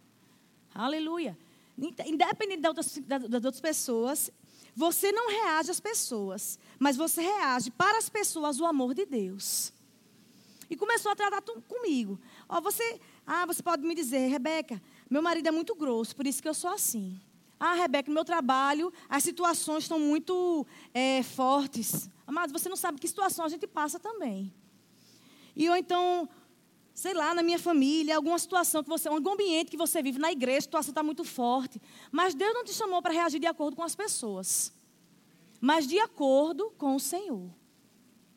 [0.74, 1.38] Aleluia.
[1.78, 4.30] Independente das outras, das outras pessoas,
[4.74, 9.72] você não reage às pessoas, mas você reage para as pessoas o amor de Deus.
[10.68, 12.18] E começou a tratar comigo.
[12.48, 16.42] Ó, você, ah, você pode me dizer, Rebeca, meu marido é muito grosso, por isso
[16.42, 17.20] que eu sou assim.
[17.58, 22.10] Ah, Rebeca, no meu trabalho, as situações estão muito é, fortes.
[22.26, 24.52] Amados, você não sabe que situação a gente passa também.
[25.54, 26.28] E ou então,
[26.92, 30.30] sei lá, na minha família, alguma situação que você, algum ambiente que você vive, na
[30.30, 31.80] igreja, a situação está muito forte.
[32.12, 34.72] Mas Deus não te chamou para reagir de acordo com as pessoas,
[35.60, 37.50] mas de acordo com o Senhor.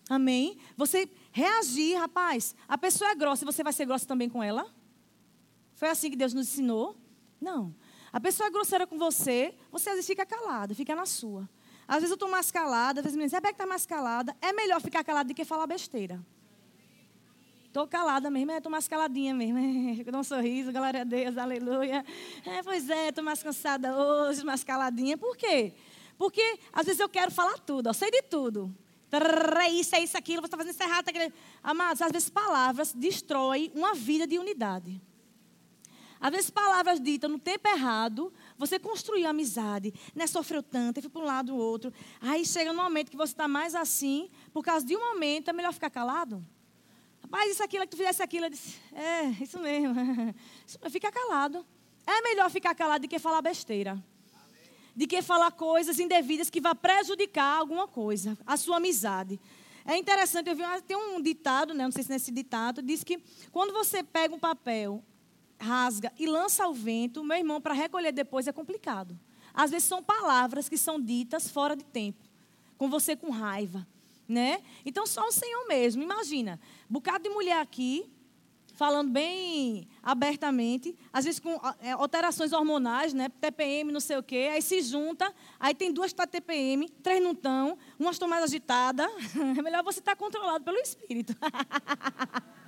[0.10, 0.58] Amém?
[0.78, 2.56] Você reagir, rapaz.
[2.68, 4.74] A pessoa é grossa, você vai ser grossa também com ela?
[5.76, 6.98] Foi assim que Deus nos ensinou?
[7.40, 7.76] Não.
[8.12, 11.48] A pessoa é grosseira com você, você às vezes fica calada, fica na sua.
[11.88, 14.36] Às vezes eu estou mais calada, às vezes me dizem, Rebeca está mais calada.
[14.42, 16.24] É melhor ficar calada do que falar besteira.
[17.66, 19.60] Estou calada mesmo, estou mais caladinha mesmo.
[20.12, 22.04] Dou um sorriso, glória a Deus, aleluia.
[22.46, 25.18] É, pois é, estou mais cansada hoje, mais caladinha.
[25.18, 25.74] Por quê?
[26.18, 28.76] Porque às vezes eu quero falar tudo, eu sei de tudo.
[29.12, 31.06] É isso, é isso, aquilo, você está fazendo isso errado.
[31.06, 31.12] Tá
[31.64, 35.02] Amados, às vezes palavras destroem uma vida de unidade.
[36.20, 40.28] Às vezes palavras ditas no tempo errado, você construiu amizade, né?
[40.28, 41.94] sofreu tanto, foi para um lado ou outro.
[42.20, 45.54] Aí chega no momento que você está mais assim, por causa de um momento, é
[45.54, 46.46] melhor ficar calado.
[47.22, 48.48] Rapaz, isso aquilo, que tu fizesse aquilo.
[48.48, 49.96] Eu disse, é, isso mesmo.
[50.90, 51.66] Fica calado.
[52.06, 54.04] É melhor ficar calado do que falar besteira.
[54.96, 59.40] De que falar coisas indevidas que vá prejudicar alguma coisa, a sua amizade.
[59.86, 63.22] É interessante, eu vi, tem um ditado, né, não sei se nesse ditado, diz que
[63.52, 65.04] quando você pega um papel,
[65.60, 69.20] rasga e lança ao vento, meu irmão, para recolher depois é complicado.
[69.54, 72.24] Às vezes são palavras que são ditas fora de tempo,
[72.78, 73.86] com você com raiva,
[74.28, 74.62] né?
[74.86, 76.02] Então só o Senhor mesmo.
[76.02, 78.10] Imagina, bocado de mulher aqui,
[78.80, 83.28] falando bem abertamente, às vezes com é, alterações hormonais, né?
[83.28, 87.34] TPM, não sei o quê, aí se junta, aí tem duas tá TPM, três não
[87.34, 89.06] estão, uma estão mais agitada.
[89.58, 91.36] É melhor você estar tá controlado pelo espírito.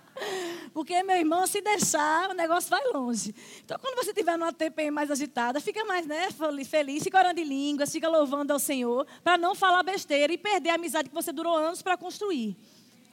[0.73, 3.36] Porque, meu irmão, se deixar, o negócio vai longe.
[3.63, 6.29] Então, quando você tiver numa TPM mais agitada, fica mais né,
[6.65, 10.69] feliz, fica orando de línguas, fica louvando ao Senhor, para não falar besteira e perder
[10.69, 12.55] a amizade que você durou anos para construir.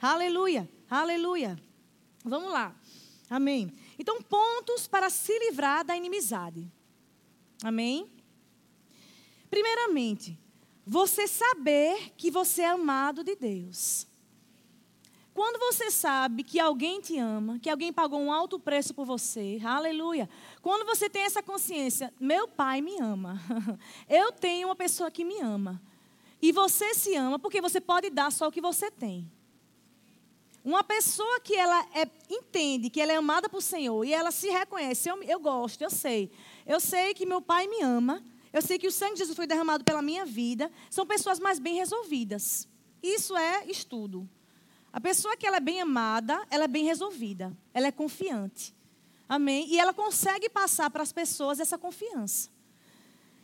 [0.01, 1.59] Aleluia, aleluia.
[2.23, 2.75] Vamos lá.
[3.29, 3.71] Amém.
[3.97, 6.65] Então, pontos para se livrar da inimizade.
[7.63, 8.09] Amém?
[9.49, 10.39] Primeiramente,
[10.85, 14.07] você saber que você é amado de Deus.
[15.39, 19.57] Quando você sabe que alguém te ama, que alguém pagou um alto preço por você,
[19.63, 20.29] aleluia.
[20.61, 23.41] Quando você tem essa consciência, meu pai me ama.
[24.09, 25.81] Eu tenho uma pessoa que me ama.
[26.41, 29.31] E você se ama porque você pode dar só o que você tem.
[30.61, 34.49] Uma pessoa que ela é, entende que ela é amada por Senhor e ela se
[34.49, 36.29] reconhece, eu, eu gosto, eu sei.
[36.67, 38.21] Eu sei que meu pai me ama,
[38.51, 41.59] eu sei que o sangue de Jesus foi derramado pela minha vida, são pessoas mais
[41.59, 42.67] bem resolvidas.
[43.01, 44.29] Isso é estudo.
[44.91, 48.75] A pessoa que ela é bem amada, ela é bem resolvida, ela é confiante.
[49.27, 49.67] Amém?
[49.69, 52.49] E ela consegue passar para as pessoas essa confiança.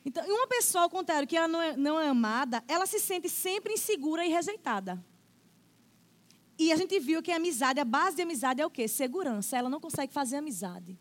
[0.04, 3.30] Então, uma pessoa, ao contrário, que ela não é, não é amada, ela se sente
[3.30, 5.04] sempre insegura e rejeitada.
[6.58, 8.88] E a gente viu que a amizade, a base de amizade é o quê?
[8.88, 9.58] Segurança.
[9.58, 10.98] Ela não consegue fazer amizade.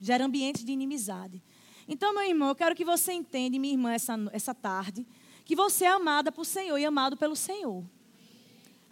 [0.00, 1.42] Gera ambiente de inimizade.
[1.88, 5.06] Então, meu irmão, eu quero que você entenda, minha irmã, essa, essa tarde,
[5.44, 7.84] que você é amada por Senhor e amado pelo Senhor.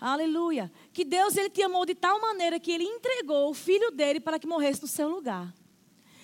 [0.00, 0.72] Aleluia.
[0.96, 4.38] Que Deus ele te amou de tal maneira que ele entregou o filho dele para
[4.38, 5.54] que morresse no seu lugar.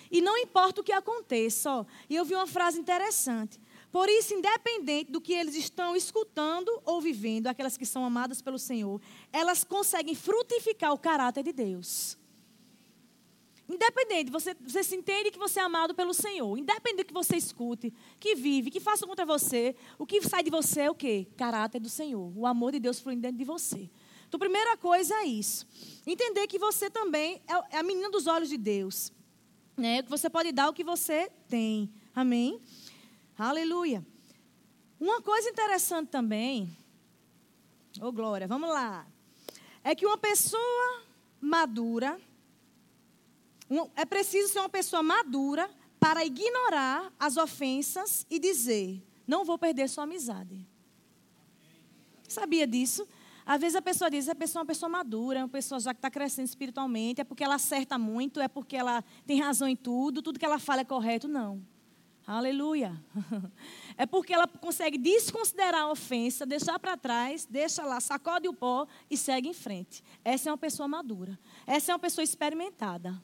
[0.09, 1.85] E não importa o que aconteça, ó.
[2.09, 3.61] E eu vi uma frase interessante.
[3.91, 8.57] Por isso, independente do que eles estão escutando ou vivendo, aquelas que são amadas pelo
[8.57, 8.99] Senhor,
[9.31, 12.17] elas conseguem frutificar o caráter de Deus.
[13.69, 16.57] Independente, você, você se entende que você é amado pelo Senhor.
[16.57, 20.49] Independente do que você escute, que vive, que faça contra você, o que sai de
[20.49, 21.27] você é o quê?
[21.37, 22.33] Caráter do Senhor.
[22.35, 23.87] O amor de Deus fluindo dentro de você.
[24.33, 25.63] Então, primeira coisa é isso.
[26.07, 29.13] Entender que você também é, é a menina dos olhos de Deus.
[29.77, 30.01] Né?
[30.01, 31.93] Que você pode dar o que você tem.
[32.15, 32.59] Amém?
[33.37, 34.03] Aleluia.
[34.99, 36.75] Uma coisa interessante também.
[38.01, 39.05] Ô, oh, Glória, vamos lá.
[39.83, 41.03] É que uma pessoa
[41.39, 42.19] madura
[43.95, 45.69] é preciso ser uma pessoa madura
[45.99, 50.65] para ignorar as ofensas e dizer: não vou perder sua amizade.
[52.27, 53.07] Sabia disso?
[53.45, 55.93] Às vezes a pessoa diz, a pessoa é uma pessoa madura, é uma pessoa já
[55.93, 59.75] que está crescendo espiritualmente, é porque ela acerta muito, é porque ela tem razão em
[59.75, 61.27] tudo, tudo que ela fala é correto.
[61.27, 61.61] Não.
[62.25, 62.93] Aleluia.
[63.95, 68.87] É porque ela consegue desconsiderar a ofensa, deixar para trás, deixa lá, sacode o pó
[69.07, 70.03] e segue em frente.
[70.25, 71.37] Essa é uma pessoa madura.
[71.67, 73.21] Essa é uma pessoa experimentada.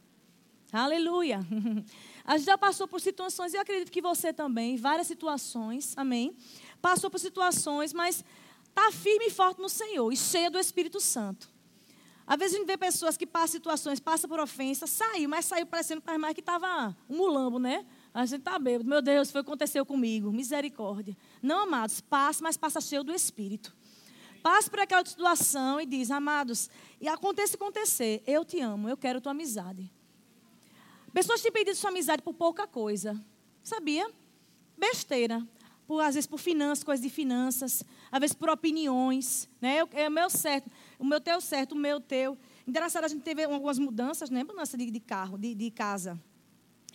[0.72, 1.40] Aleluia.
[2.24, 6.36] A gente já passou por situações, eu acredito que você também, várias situações, amém?
[6.80, 8.24] Passou por situações, mas
[8.80, 11.50] está firme e forte no Senhor e cheia do Espírito Santo.
[12.26, 15.66] Às vezes a gente vê pessoas que passam situações, passam por ofensa, saiu, mas saiu
[15.66, 17.86] parecendo para mais que estava um mulambo, né?
[18.14, 18.88] A gente está bêbado.
[18.88, 20.32] Meu Deus, foi o que aconteceu comigo.
[20.32, 21.18] Misericórdia.
[21.42, 23.76] Não, amados, passa, mas passa cheio do Espírito.
[24.44, 26.70] Passe por aquela situação e diz, amados,
[27.02, 29.92] e aconteça acontecer, eu te amo, eu quero tua amizade.
[31.12, 33.20] Pessoas têm pedido sua amizade por pouca coisa.
[33.64, 34.10] Sabia?
[34.78, 35.46] Besteira.
[35.88, 39.50] Por, às vezes por finanças, coisas de finanças, às vezes por opiniões.
[39.62, 39.78] Né?
[39.92, 42.38] É o meu certo, o meu teu certo, o meu teu.
[42.68, 44.44] Engraçado, a gente teve algumas mudanças, né?
[44.44, 46.20] Mudança de, de carro, de, de casa.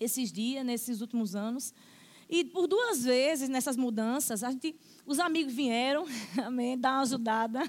[0.00, 1.74] Esses dias, nesses últimos anos.
[2.28, 4.74] E por duas vezes nessas mudanças, a gente,
[5.04, 6.06] os amigos vieram,
[6.44, 7.60] amém, dar uma ajudada.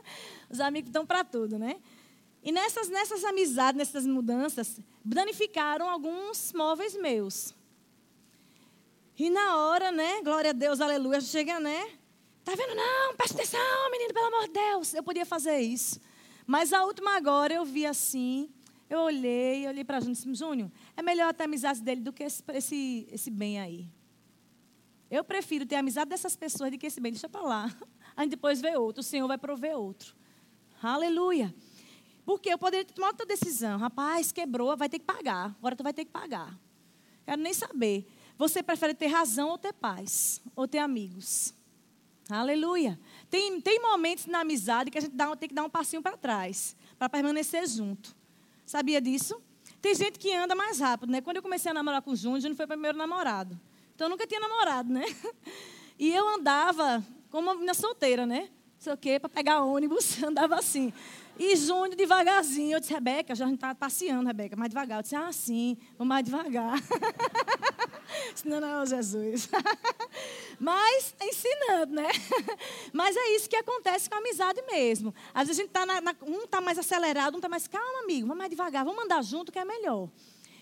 [0.50, 1.76] os amigos estão para tudo, né?
[2.42, 7.54] E nessas, nessas amizades, nessas mudanças, danificaram alguns móveis meus.
[9.18, 10.22] E na hora, né?
[10.22, 11.99] Glória a Deus, aleluia, chega, né?
[12.50, 12.74] Tá vendo?
[12.74, 14.92] Não, presta atenção, menino, pelo amor de Deus.
[14.92, 16.00] Eu podia fazer isso.
[16.44, 18.50] Mas a última agora eu vi assim,
[18.88, 22.24] eu olhei, olhei para Júnior e disse, Júnior, é melhor ter amizade dele do que
[22.24, 23.88] esse, esse, esse bem aí.
[25.08, 27.12] Eu prefiro ter amizade dessas pessoas do que esse bem.
[27.12, 27.76] Deixa para lá.
[28.16, 29.00] Aí depois vê outro.
[29.00, 30.16] O Senhor vai prover outro.
[30.82, 31.54] Aleluia.
[32.24, 33.78] Porque eu poderia tomado outra decisão.
[33.78, 35.54] Rapaz, quebrou, vai ter que pagar.
[35.58, 36.58] Agora tu vai ter que pagar.
[37.24, 38.08] Quero nem saber.
[38.36, 40.42] Você prefere ter razão ou ter paz?
[40.56, 41.54] Ou ter amigos?
[42.30, 42.98] Aleluia.
[43.28, 46.16] Tem, tem momentos na amizade que a gente dá, tem que dar um passinho para
[46.16, 48.14] trás, para permanecer junto.
[48.66, 49.40] Sabia disso?
[49.80, 51.20] Tem gente que anda mais rápido, né?
[51.20, 53.58] Quando eu comecei a namorar com o Júnior, Júnior foi o primeiro namorado.
[53.94, 55.04] Então eu nunca tinha namorado, né?
[56.02, 58.48] E eu andava como uma menina solteira, né?
[58.48, 60.94] Não sei o quê, para pegar ônibus, andava assim.
[61.38, 62.76] E Júnior devagarzinho.
[62.76, 65.00] Eu disse, Rebeca, já a gente está passeando, Rebeca, mais devagar.
[65.00, 66.78] Eu disse, ah, sim, vou mais devagar.
[68.44, 69.48] não, não, Jesus.
[70.58, 72.08] Mas ensinando, né?
[72.92, 75.14] Mas é isso que acontece com a amizade mesmo.
[75.34, 78.00] Às vezes a gente tá na, na, um está mais acelerado, um está mais, calma,
[78.02, 80.08] amigo, vamos mais devagar, vamos andar junto que é melhor.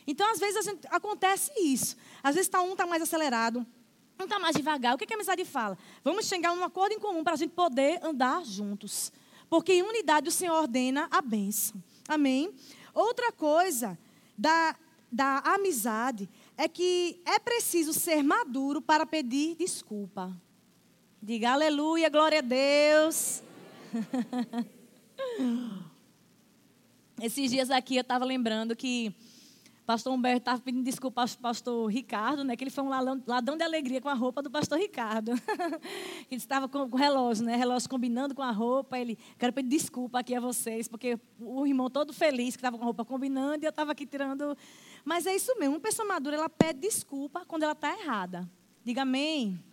[0.06, 1.96] Então, às vezes, gente, acontece isso.
[2.22, 3.66] Às vezes tá, um está mais acelerado,
[4.18, 4.94] um está mais devagar.
[4.94, 5.76] O que, que a amizade fala?
[6.02, 9.12] Vamos chegar a um acordo em comum para a gente poder andar juntos.
[9.50, 11.82] Porque em unidade o Senhor ordena a bênção.
[12.08, 12.54] Amém?
[12.94, 13.98] Outra coisa
[14.36, 14.74] da,
[15.12, 20.36] da amizade é que é preciso ser maduro para pedir desculpa.
[21.22, 23.44] Diga aleluia, glória a Deus.
[27.22, 29.14] Esses dias aqui eu estava lembrando que
[29.88, 32.54] pastor Humberto estava pedindo desculpa ao pastor Ricardo, né?
[32.54, 35.30] Que ele foi um ladrão de alegria com a roupa do pastor Ricardo.
[36.30, 37.56] ele estava com o relógio, né?
[37.56, 38.98] Relógio combinando com a roupa.
[38.98, 42.82] Ele, quero pedir desculpa aqui a vocês, porque o irmão todo feliz que estava com
[42.82, 44.54] a roupa combinando e eu estava aqui tirando.
[45.06, 45.76] Mas é isso mesmo.
[45.76, 48.46] Uma pessoa madura, ela pede desculpa quando ela está errada.
[48.84, 49.46] Diga amém.
[49.46, 49.64] amém.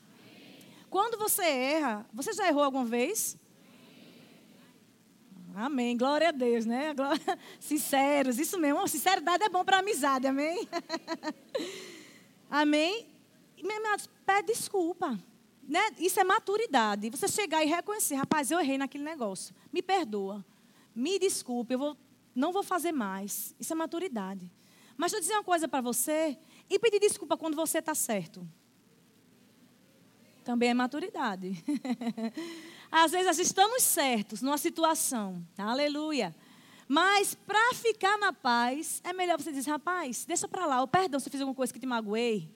[0.89, 3.37] Quando você erra, você já errou alguma vez?
[5.55, 5.95] Amém.
[5.95, 6.93] Glória a Deus, né?
[6.93, 7.39] Glória...
[7.61, 8.85] Sinceros, isso mesmo.
[8.89, 10.67] Sinceridade é bom para amizade, amém?
[12.51, 13.07] amém?
[13.63, 15.17] Meu irmão, pede desculpa.
[15.63, 15.79] Né?
[15.97, 17.09] Isso é maturidade.
[17.09, 19.55] Você chegar e reconhecer, rapaz, eu errei naquele negócio.
[19.71, 20.45] Me perdoa.
[20.93, 21.97] Me desculpe, eu vou,
[22.35, 23.55] não vou fazer mais.
[23.57, 24.51] Isso é maturidade.
[24.97, 26.37] Mas eu dizer uma coisa para você.
[26.69, 28.45] E pedir desculpa quando você está certo.
[30.43, 31.63] Também é maturidade.
[32.91, 35.45] Às vezes nós estamos certos numa situação.
[35.57, 36.35] Aleluia.
[36.87, 41.19] Mas para ficar na paz, é melhor você dizer, rapaz, deixa para lá, o perdão
[41.19, 42.49] se eu fiz alguma coisa que te magoei.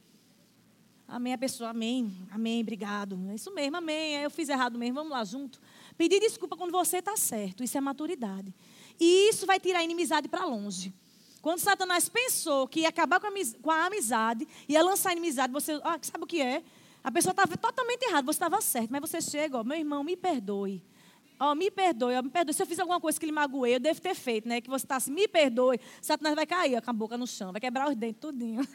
[1.07, 3.19] Amém, a pessoa, amém, amém, obrigado.
[3.31, 5.59] É isso mesmo, amém, eu fiz errado mesmo, vamos lá junto.
[5.97, 8.53] Pedir desculpa quando você está certo, isso é maturidade.
[8.99, 10.93] E isso vai tirar a inimizade para longe.
[11.41, 15.97] Quando Satanás pensou que ia acabar com a amizade, ia lançar a inimizade, você, ah,
[16.01, 16.61] sabe o que é?
[17.03, 20.17] A pessoa estava totalmente errada, você estava certo, mas você chega, ó, meu irmão, me
[20.17, 20.83] perdoe.
[21.39, 22.53] Ó, me perdoe, ó, me perdoe.
[22.53, 24.59] Se eu fiz alguma coisa que lhe magoei, eu devo ter feito, né?
[24.59, 25.79] Que você está assim, me perdoe.
[26.01, 28.61] Satanás vai cair ó, com a boca no chão, vai quebrar os dentes, tudinho.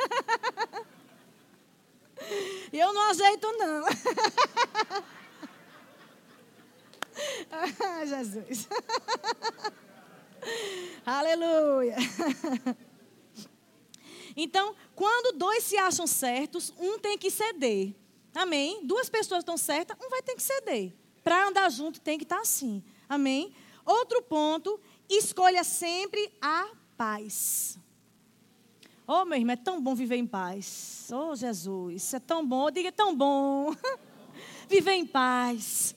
[2.72, 3.84] Eu não ajeito, não.
[7.52, 8.66] ah, Jesus.
[11.04, 11.96] Aleluia.
[14.36, 17.94] Então, quando dois se acham certos, um tem que ceder.
[18.34, 18.84] Amém?
[18.84, 20.92] Duas pessoas estão certas, um vai ter que ceder.
[21.22, 22.82] Para andar junto tem que estar tá assim.
[23.08, 23.54] Amém?
[23.86, 27.78] Outro ponto, escolha sempre a paz.
[29.06, 31.10] Oh, meu irmão, é tão bom viver em paz.
[31.12, 32.70] Oh, Jesus, é tão bom.
[32.70, 33.74] Diga, é tão bom.
[34.68, 35.94] viver em paz.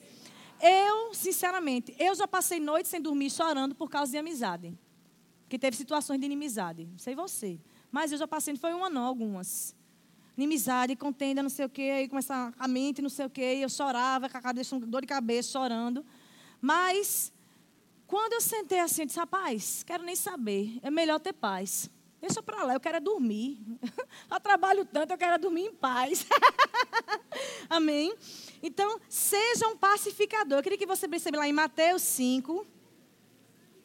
[0.62, 4.78] Eu, sinceramente, eu já passei noite sem dormir chorando por causa de amizade.
[5.47, 6.86] Que teve situações de inimizade.
[6.86, 7.60] Não sei você.
[7.89, 9.77] Mas eu já passei, foi uma não, algumas
[10.38, 13.62] inimizade, contenda, não sei o quê, aí começa a mente, não sei o quê, e
[13.63, 16.06] eu chorava, com a cabeça, dor de cabeça, chorando.
[16.62, 17.34] Mas,
[18.06, 21.89] quando eu sentei assim, eu disse, rapaz, quero nem saber, é melhor ter paz.
[22.21, 23.60] Deixa para lá, eu quero é dormir.
[24.30, 26.26] Eu trabalho tanto, eu quero é dormir em paz.
[27.69, 28.13] Amém?
[28.62, 30.58] Então, seja um pacificador.
[30.58, 32.65] Eu queria que você perceba lá em Mateus 5.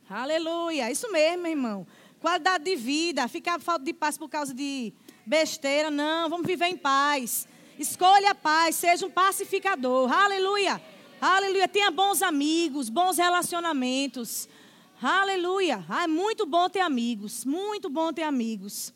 [0.08, 0.90] Aleluia.
[0.90, 1.86] Isso mesmo, irmão.
[2.20, 3.28] Qualidade de vida.
[3.28, 4.94] Ficar falta de paz por causa de
[5.26, 6.28] besteira, não.
[6.28, 7.48] Vamos viver em paz.
[7.78, 10.12] Escolha a paz, seja um pacificador.
[10.12, 10.80] Aleluia.
[11.20, 11.68] Aleluia.
[11.68, 14.48] Tenha bons amigos, bons relacionamentos.
[15.00, 15.84] Aleluia.
[15.88, 17.44] Ah, é muito bom ter amigos.
[17.44, 18.92] Muito bom ter amigos.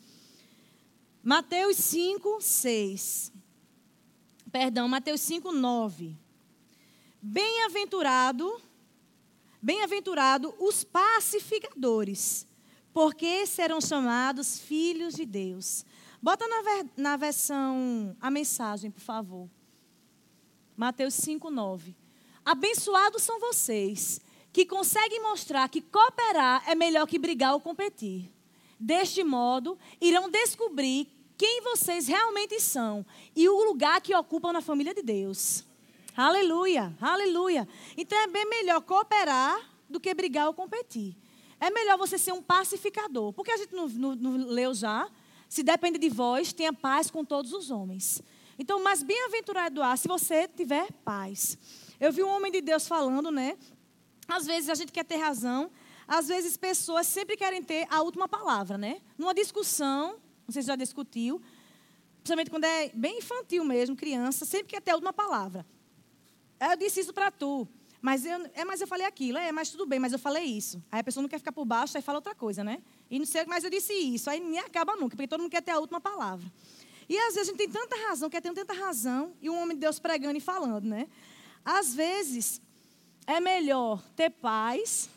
[1.23, 3.33] Mateus 5, 6.
[4.51, 6.15] Perdão, Mateus 5, 9.
[7.21, 8.61] Bem-aventurado,
[9.61, 12.47] bem-aventurado os pacificadores,
[12.93, 15.85] porque serão chamados filhos de Deus.
[16.21, 19.49] Bota na, ver, na versão a mensagem, por favor.
[20.75, 21.95] Mateus 5, 9.
[22.43, 28.31] Abençoados são vocês que conseguem mostrar que cooperar é melhor que brigar ou competir.
[28.79, 31.07] Deste modo, irão descobrir
[31.37, 33.05] quem vocês realmente são
[33.35, 35.63] e o lugar que ocupam na família de Deus.
[36.15, 37.67] Aleluia, aleluia.
[37.95, 41.15] Então é bem melhor cooperar do que brigar ou competir.
[41.59, 43.33] é melhor você ser um pacificador.
[43.33, 45.09] Porque a gente não, não, não leu já?
[45.49, 48.21] Se depende de vós, tenha paz com todos os homens.
[48.59, 51.57] Então, mais bem-aventurado há se você tiver paz.
[51.99, 53.57] Eu vi um homem de Deus falando, né?
[54.27, 55.71] Às vezes a gente quer ter razão,
[56.07, 59.01] às vezes pessoas sempre querem ter a última palavra, né?
[59.17, 61.41] Numa discussão, não sei se já discutiu,
[62.17, 65.65] principalmente quando é bem infantil mesmo, criança, sempre quer ter a última palavra.
[66.59, 67.67] Eu disse isso para tu.
[68.01, 70.81] Mas eu, é, mas eu falei aquilo, é, mas tudo bem, mas eu falei isso.
[70.91, 72.81] Aí a pessoa não quer ficar por baixo, aí fala outra coisa, né?
[73.09, 74.29] E não sei, mas eu disse isso.
[74.29, 76.45] Aí nem acaba nunca, porque todo mundo quer ter a última palavra.
[77.09, 79.75] E às vezes a gente tem tanta razão, quer ter tanta razão, e um homem
[79.75, 81.07] de Deus pregando e falando, né?
[81.63, 82.61] Às vezes
[83.25, 85.09] é melhor ter paz.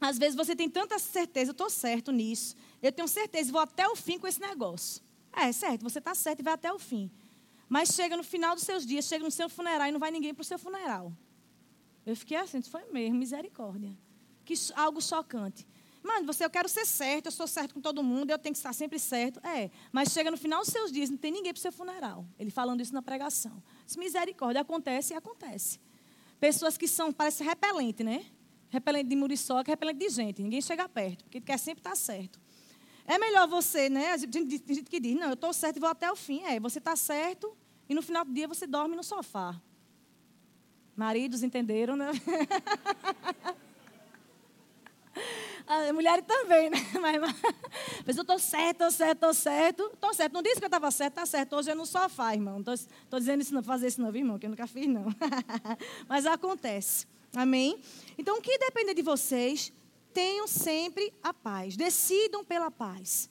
[0.00, 2.56] Às vezes você tem tanta certeza, eu estou certo nisso.
[2.82, 5.02] Eu tenho certeza, vou até o fim com esse negócio.
[5.32, 7.10] É, certo, você está certo e vai até o fim.
[7.68, 10.34] Mas chega no final dos seus dias, chega no seu funeral e não vai ninguém
[10.34, 11.12] para o seu funeral.
[12.04, 13.96] Eu fiquei assim, isso foi mesmo, misericórdia.
[14.44, 15.66] Que algo chocante.
[16.02, 18.58] Mano, você, eu quero ser certo, eu sou certo com todo mundo, eu tenho que
[18.58, 19.38] estar sempre certo.
[19.46, 22.26] É, mas chega no final dos seus dias, não tem ninguém para o seu funeral.
[22.38, 23.62] Ele falando isso na pregação.
[23.84, 25.78] Diz, misericórdia, acontece e acontece.
[26.38, 28.24] Pessoas que são, parece repelente, né?
[28.70, 30.42] Repelente de muriçoca, repelente de gente.
[30.42, 32.40] Ninguém chega perto, porque quer sempre estar certo.
[33.06, 34.16] É melhor você, né?
[34.18, 36.42] Tem gente que diz, não, eu estou certo e vou até o fim.
[36.44, 37.54] É, você está certo
[37.88, 39.60] e no final do dia você dorme no sofá.
[41.00, 42.10] Maridos entenderam, né?
[45.66, 46.76] A mulher também, né?
[47.00, 47.20] Mas,
[48.04, 49.90] mas eu estou certo, estou certo, estou certo.
[49.94, 50.32] Estou certo.
[50.32, 51.56] Não disse que eu estava certo, está certo.
[51.56, 52.58] Hoje é no sofá, irmão.
[52.58, 55.06] Estou dizendo isso, não fazer isso não, irmão, que eu nunca fiz, não.
[56.08, 57.06] mas acontece.
[57.34, 57.80] Amém?
[58.18, 59.72] Então, o que depende de vocês,
[60.12, 61.76] tenham sempre a paz.
[61.76, 63.30] Decidam pela paz.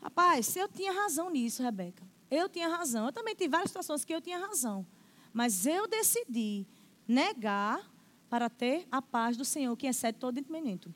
[0.00, 2.02] Rapaz, eu tinha razão nisso, Rebeca.
[2.30, 3.06] Eu tinha razão.
[3.06, 4.86] Eu também tive várias situações que eu tinha razão.
[5.32, 6.66] Mas eu decidi
[7.10, 7.90] negar
[8.28, 10.94] para ter a paz do Senhor, que excede todo entendimento.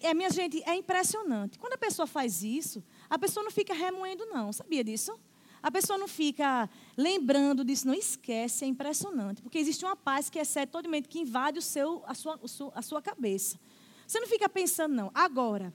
[0.00, 1.58] É, minha gente, é impressionante.
[1.58, 4.52] Quando a pessoa faz isso, a pessoa não fica remoendo, não.
[4.52, 5.18] Sabia disso?
[5.62, 9.40] A pessoa não fica lembrando disso, não esquece, é impressionante.
[9.40, 12.38] Porque existe uma paz que excede todo entendimento, que invade o seu, a, sua,
[12.74, 13.58] a sua cabeça.
[14.06, 15.10] Você não fica pensando, não.
[15.14, 15.72] Agora,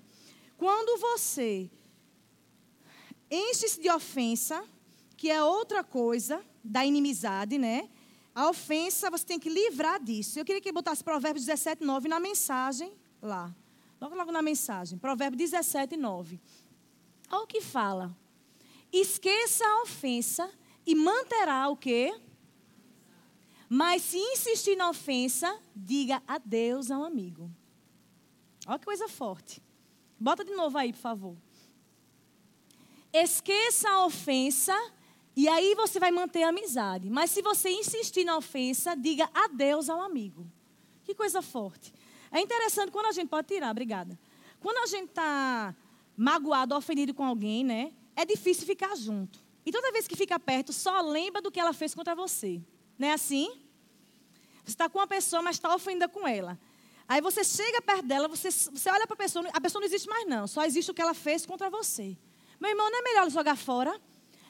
[0.57, 1.71] quando você
[3.31, 4.63] enche-se de ofensa,
[5.17, 7.89] que é outra coisa da inimizade, né?
[8.39, 10.39] A ofensa, você tem que livrar disso.
[10.39, 13.53] Eu queria que botasse Provérbios 17, 9 na mensagem lá.
[13.99, 14.97] Logo, logo na mensagem.
[14.97, 16.39] Provérbios 17, 9.
[17.29, 18.15] Olha o que fala.
[18.93, 20.49] Esqueça a ofensa
[20.85, 22.17] e manterá o quê?
[23.67, 27.51] Mas se insistir na ofensa, diga adeus ao amigo.
[28.65, 29.61] Olha que coisa forte.
[30.17, 31.35] Bota de novo aí, por favor.
[33.11, 34.73] Esqueça a ofensa
[35.39, 37.09] e aí você vai manter a amizade.
[37.09, 40.45] Mas se você insistir na ofensa, diga adeus ao amigo.
[41.05, 41.93] Que coisa forte.
[42.29, 44.19] É interessante quando a gente pode tirar, obrigada.
[44.59, 45.73] Quando a gente está
[46.17, 47.93] magoado, ofendido com alguém, né?
[48.17, 49.39] É difícil ficar junto.
[49.65, 52.61] E toda vez que fica perto, só lembra do que ela fez contra você.
[52.97, 53.49] Não é assim?
[54.65, 56.59] Você está com uma pessoa, mas está ofendida com ela.
[57.07, 60.09] Aí você chega perto dela, você, você olha para a pessoa, a pessoa não existe
[60.09, 60.45] mais, não.
[60.47, 62.17] Só existe o que ela fez contra você.
[62.59, 63.97] Meu irmão, não é melhor jogar fora?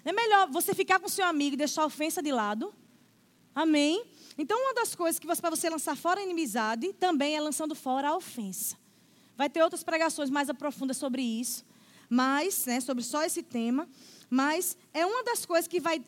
[0.03, 2.73] É melhor você ficar com seu amigo e deixar a ofensa de lado?
[3.53, 4.05] Amém?
[4.37, 8.09] Então, uma das coisas que para você lançar fora a inimizade, também é lançando fora
[8.09, 8.77] a ofensa.
[9.35, 11.65] Vai ter outras pregações mais aprofundas sobre isso,
[12.09, 13.87] mas, né, sobre só esse tema.
[14.29, 16.03] Mas é uma das coisas que vai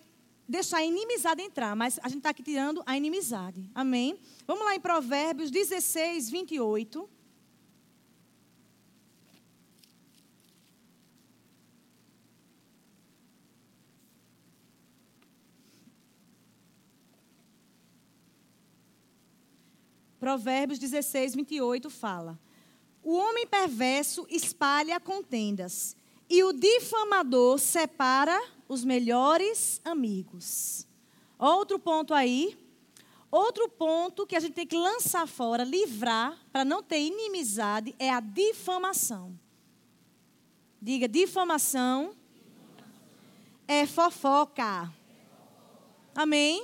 [0.48, 1.76] deixar a inimizade entrar.
[1.76, 3.70] Mas a gente está aqui tirando a inimizade.
[3.74, 4.18] Amém?
[4.46, 7.10] Vamos lá em Provérbios 16, 28.
[20.22, 22.40] Provérbios 16, 28 fala:
[23.02, 25.98] O homem perverso espalha contendas,
[26.30, 30.88] e o difamador separa os melhores amigos.
[31.40, 32.56] Outro ponto aí.
[33.32, 38.12] Outro ponto que a gente tem que lançar fora, livrar, para não ter inimizade, é
[38.12, 39.40] a difamação.
[40.80, 42.14] Diga, difamação
[43.68, 44.94] é fofoca.
[46.14, 46.62] Amém?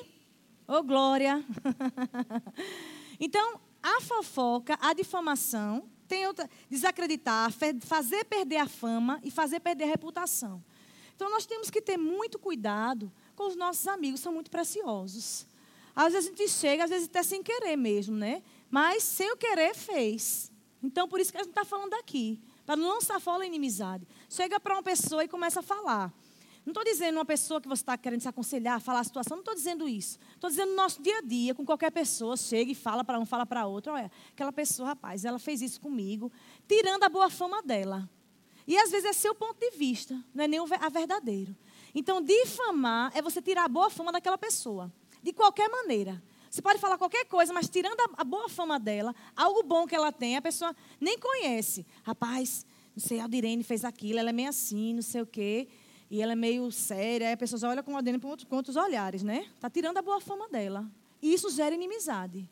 [0.68, 1.43] Ô, oh, glória.
[3.20, 7.51] Então, a fofoca, a difamação, tem outra, desacreditar,
[7.82, 10.63] fazer perder a fama e fazer perder a reputação.
[11.15, 15.45] Então, nós temos que ter muito cuidado com os nossos amigos, são muito preciosos.
[15.95, 18.43] Às vezes a gente chega, às vezes até sem querer mesmo, né?
[18.70, 20.51] Mas sem o querer, fez.
[20.82, 22.39] Então, por isso que a gente está falando aqui.
[22.65, 24.05] Para não lançar fora a inimizade.
[24.30, 26.13] Chega para uma pessoa e começa a falar.
[26.68, 29.41] Não estou dizendo uma pessoa que você está querendo se aconselhar, falar a situação, não
[29.41, 30.20] estou dizendo isso.
[30.36, 33.26] Estou dizendo no nosso dia a dia, com qualquer pessoa, chega e fala para um,
[33.26, 33.93] fala para outro.
[33.93, 36.30] Olha, aquela pessoa, rapaz, ela fez isso comigo,
[36.68, 38.09] tirando a boa fama dela.
[38.68, 41.55] E às vezes é seu ponto de vista, não é nem a verdadeiro.
[41.95, 44.91] Então, difamar é você tirar a boa fama daquela pessoa,
[45.24, 46.22] de qualquer maneira.
[46.51, 50.11] Você pode falar qualquer coisa, mas tirando a, boa fama dela, algo bom que ela
[50.11, 51.86] tem, a pessoa nem conhece.
[52.03, 55.70] Rapaz, não sei, a Aldirene fez aquilo, ela é meio assim, não sei o quê.
[56.10, 59.47] E ela é meio séria, aí a pessoa olha com Aldirene com outros, olhares, né?
[59.55, 60.89] Está tirando a boa fama dela.
[61.22, 62.49] E isso gera inimizade.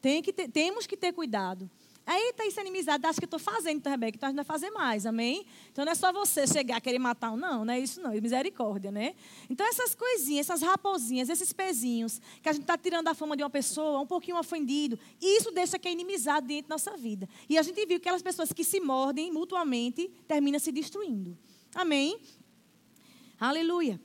[0.00, 1.70] Tem que ter, temos que ter cuidado.
[2.04, 4.70] Aí está essa inimizade, acho que estou fazendo, então, Rebeca, então a gente vai fazer
[4.70, 5.46] mais, amém?
[5.70, 8.20] Então não é só você chegar querer matar um, não, não é isso não, é
[8.20, 9.14] misericórdia, né?
[9.48, 13.44] Então essas coisinhas, essas raposinhas, esses pezinhos, que a gente está tirando a fama de
[13.44, 17.28] uma pessoa, um pouquinho ofendido, isso deixa que a inimizade dentro da nossa vida.
[17.48, 21.38] E a gente viu que aquelas pessoas que se mordem mutuamente, terminam se destruindo.
[21.72, 22.18] Amém?
[23.42, 24.00] Aleluia.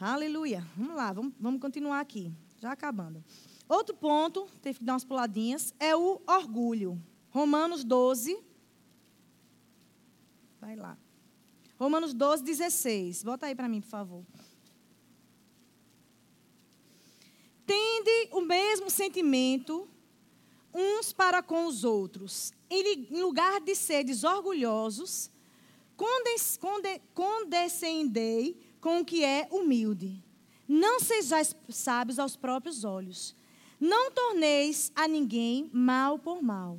[0.00, 0.66] Aleluia.
[0.76, 3.24] Vamos lá, vamos, vamos continuar aqui, já acabando.
[3.68, 7.00] Outro ponto, teve que dar umas puladinhas, é o orgulho.
[7.30, 8.36] Romanos 12.
[10.60, 10.98] Vai lá.
[11.78, 13.22] Romanos 12, 16.
[13.22, 14.24] Bota aí para mim, por favor.
[17.64, 19.88] Tende o mesmo sentimento
[20.74, 22.52] uns para com os outros.
[22.68, 25.30] Em lugar de ser orgulhosos,
[27.14, 30.22] condescendei com o que é humilde.
[30.66, 33.34] Não sejais sábios aos próprios olhos.
[33.80, 36.78] Não torneis a ninguém mal por mal.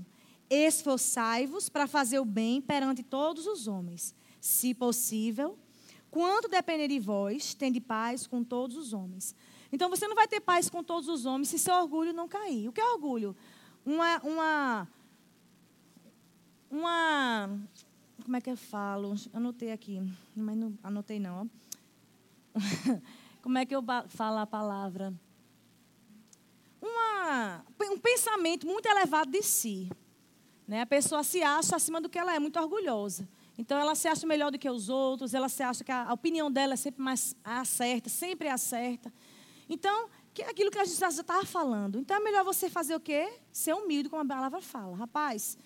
[0.50, 4.16] Esforçai-vos para fazer o bem perante todos os homens.
[4.40, 5.58] Se possível,
[6.10, 9.36] quanto depender de vós, tende paz com todos os homens.
[9.72, 12.68] Então você não vai ter paz com todos os homens se seu orgulho não cair.
[12.68, 13.36] O que é orgulho?
[13.86, 14.20] Uma.
[14.24, 14.88] uma
[16.72, 17.50] uma
[18.30, 19.16] como é que eu falo?
[19.34, 20.00] Anotei aqui,
[20.36, 21.50] mas não anotei não.
[23.42, 25.12] como é que eu falo a palavra?
[26.80, 29.90] uma, um pensamento muito elevado de si.
[30.68, 30.82] Né?
[30.82, 33.28] A pessoa se acha acima do que ela é, muito orgulhosa.
[33.58, 36.52] Então, ela se acha melhor do que os outros, ela se acha que a, opinião
[36.52, 39.12] dela é sempre mais acerta, sempre acerta.
[39.68, 41.98] Então, que é aquilo que a gente já estava falando.
[41.98, 43.28] Então, é melhor você fazer o quê?
[43.52, 44.96] Ser humilde, como a palavra fala.
[44.96, 45.58] Rapaz,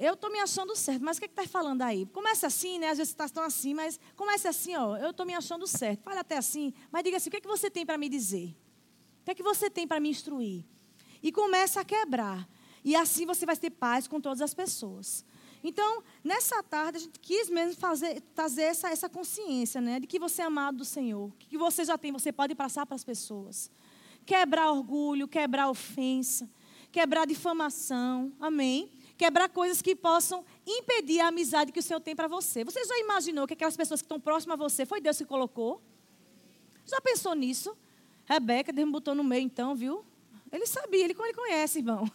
[0.00, 2.06] eu estou me achando certo, mas o que está falando aí?
[2.06, 2.88] Comece assim, né?
[2.88, 4.96] Às vezes está tão assim, mas comece assim, ó.
[4.96, 6.02] Eu estou me achando certo.
[6.02, 8.56] Fale até assim, mas diga assim: o que, é que você tem para me dizer?
[9.20, 10.64] O que é que você tem para me instruir?
[11.22, 12.48] E começa a quebrar.
[12.82, 15.22] E assim você vai ter paz com todas as pessoas.
[15.62, 20.00] Então, nessa tarde, a gente quis mesmo fazer, trazer essa, essa consciência, né?
[20.00, 21.30] De que você é amado do Senhor.
[21.38, 23.70] Que você já tem, você pode passar para as pessoas.
[24.24, 26.48] Quebrar orgulho, quebrar ofensa,
[26.90, 28.32] quebrar difamação.
[28.40, 28.90] Amém?
[29.20, 32.64] Quebrar coisas que possam impedir a amizade que o Senhor tem para você.
[32.64, 35.78] Você já imaginou que aquelas pessoas que estão próximas a você foi Deus que colocou?
[36.86, 37.76] Já pensou nisso?
[38.24, 40.02] Rebeca, Deus me botou no meio então, viu?
[40.50, 42.10] Ele sabia, ele, conhece, irmão.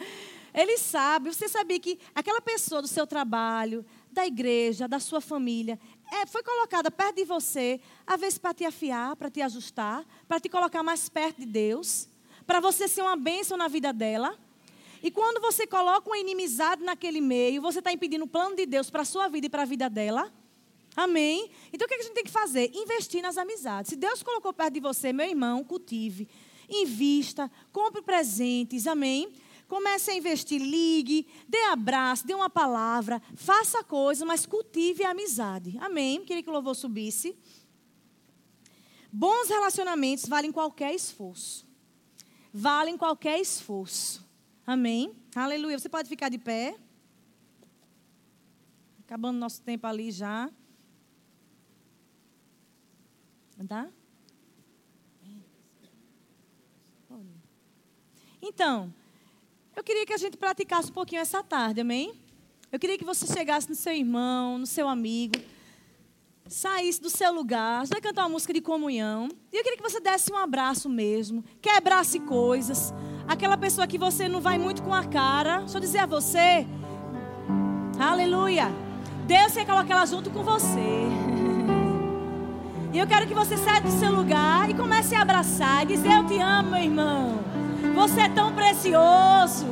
[0.54, 5.78] ele sabe, você sabia que aquela pessoa do seu trabalho, da igreja, da sua família,
[6.10, 10.40] é, foi colocada perto de você, às vezes para te afiar, para te ajustar, para
[10.40, 12.08] te colocar mais perto de Deus,
[12.46, 14.38] para você ser uma bênção na vida dela.
[15.02, 18.90] E quando você coloca uma inimizade naquele meio, você está impedindo o plano de Deus
[18.90, 20.32] para a sua vida e para a vida dela.
[20.96, 21.50] Amém?
[21.72, 22.70] Então o que a gente tem que fazer?
[22.74, 23.90] Investir nas amizades.
[23.90, 26.28] Se Deus colocou perto de você, meu irmão, cultive,
[26.68, 28.86] invista, compre presentes.
[28.86, 29.32] Amém?
[29.68, 35.76] Comece a investir, ligue, dê abraço, dê uma palavra, faça coisa, mas cultive a amizade.
[35.80, 36.24] Amém?
[36.24, 37.36] Queria que o louvor subisse.
[39.12, 41.66] Bons relacionamentos valem qualquer esforço.
[42.52, 44.25] Valem qualquer esforço.
[44.66, 45.14] Amém?
[45.34, 45.78] Aleluia.
[45.78, 46.76] Você pode ficar de pé.
[49.04, 50.50] Acabando nosso tempo ali já.
[53.68, 53.88] Tá?
[58.42, 58.92] Então,
[59.74, 62.14] eu queria que a gente praticasse um pouquinho essa tarde, amém?
[62.70, 65.34] Eu queria que você chegasse no seu irmão, no seu amigo,
[66.46, 69.28] saísse do seu lugar, já cantar uma música de comunhão.
[69.52, 72.92] E eu queria que você desse um abraço mesmo, quebrasse coisas.
[73.28, 76.66] Aquela pessoa que você não vai muito com a cara, eu dizer a você,
[77.98, 78.70] aleluia.
[79.26, 81.06] Deus quer colocar ela junto com você.
[82.92, 86.10] E eu quero que você saia do seu lugar e comece a abraçar e dizer:
[86.12, 87.40] Eu te amo, meu irmão.
[87.94, 89.66] Você é tão precioso.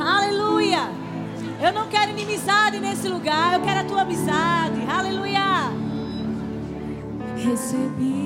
[0.00, 0.90] Aleluia.
[1.62, 4.84] Eu não quero inimizade nesse lugar, eu quero a tua amizade.
[4.88, 5.70] Aleluia.
[7.36, 8.25] Recebi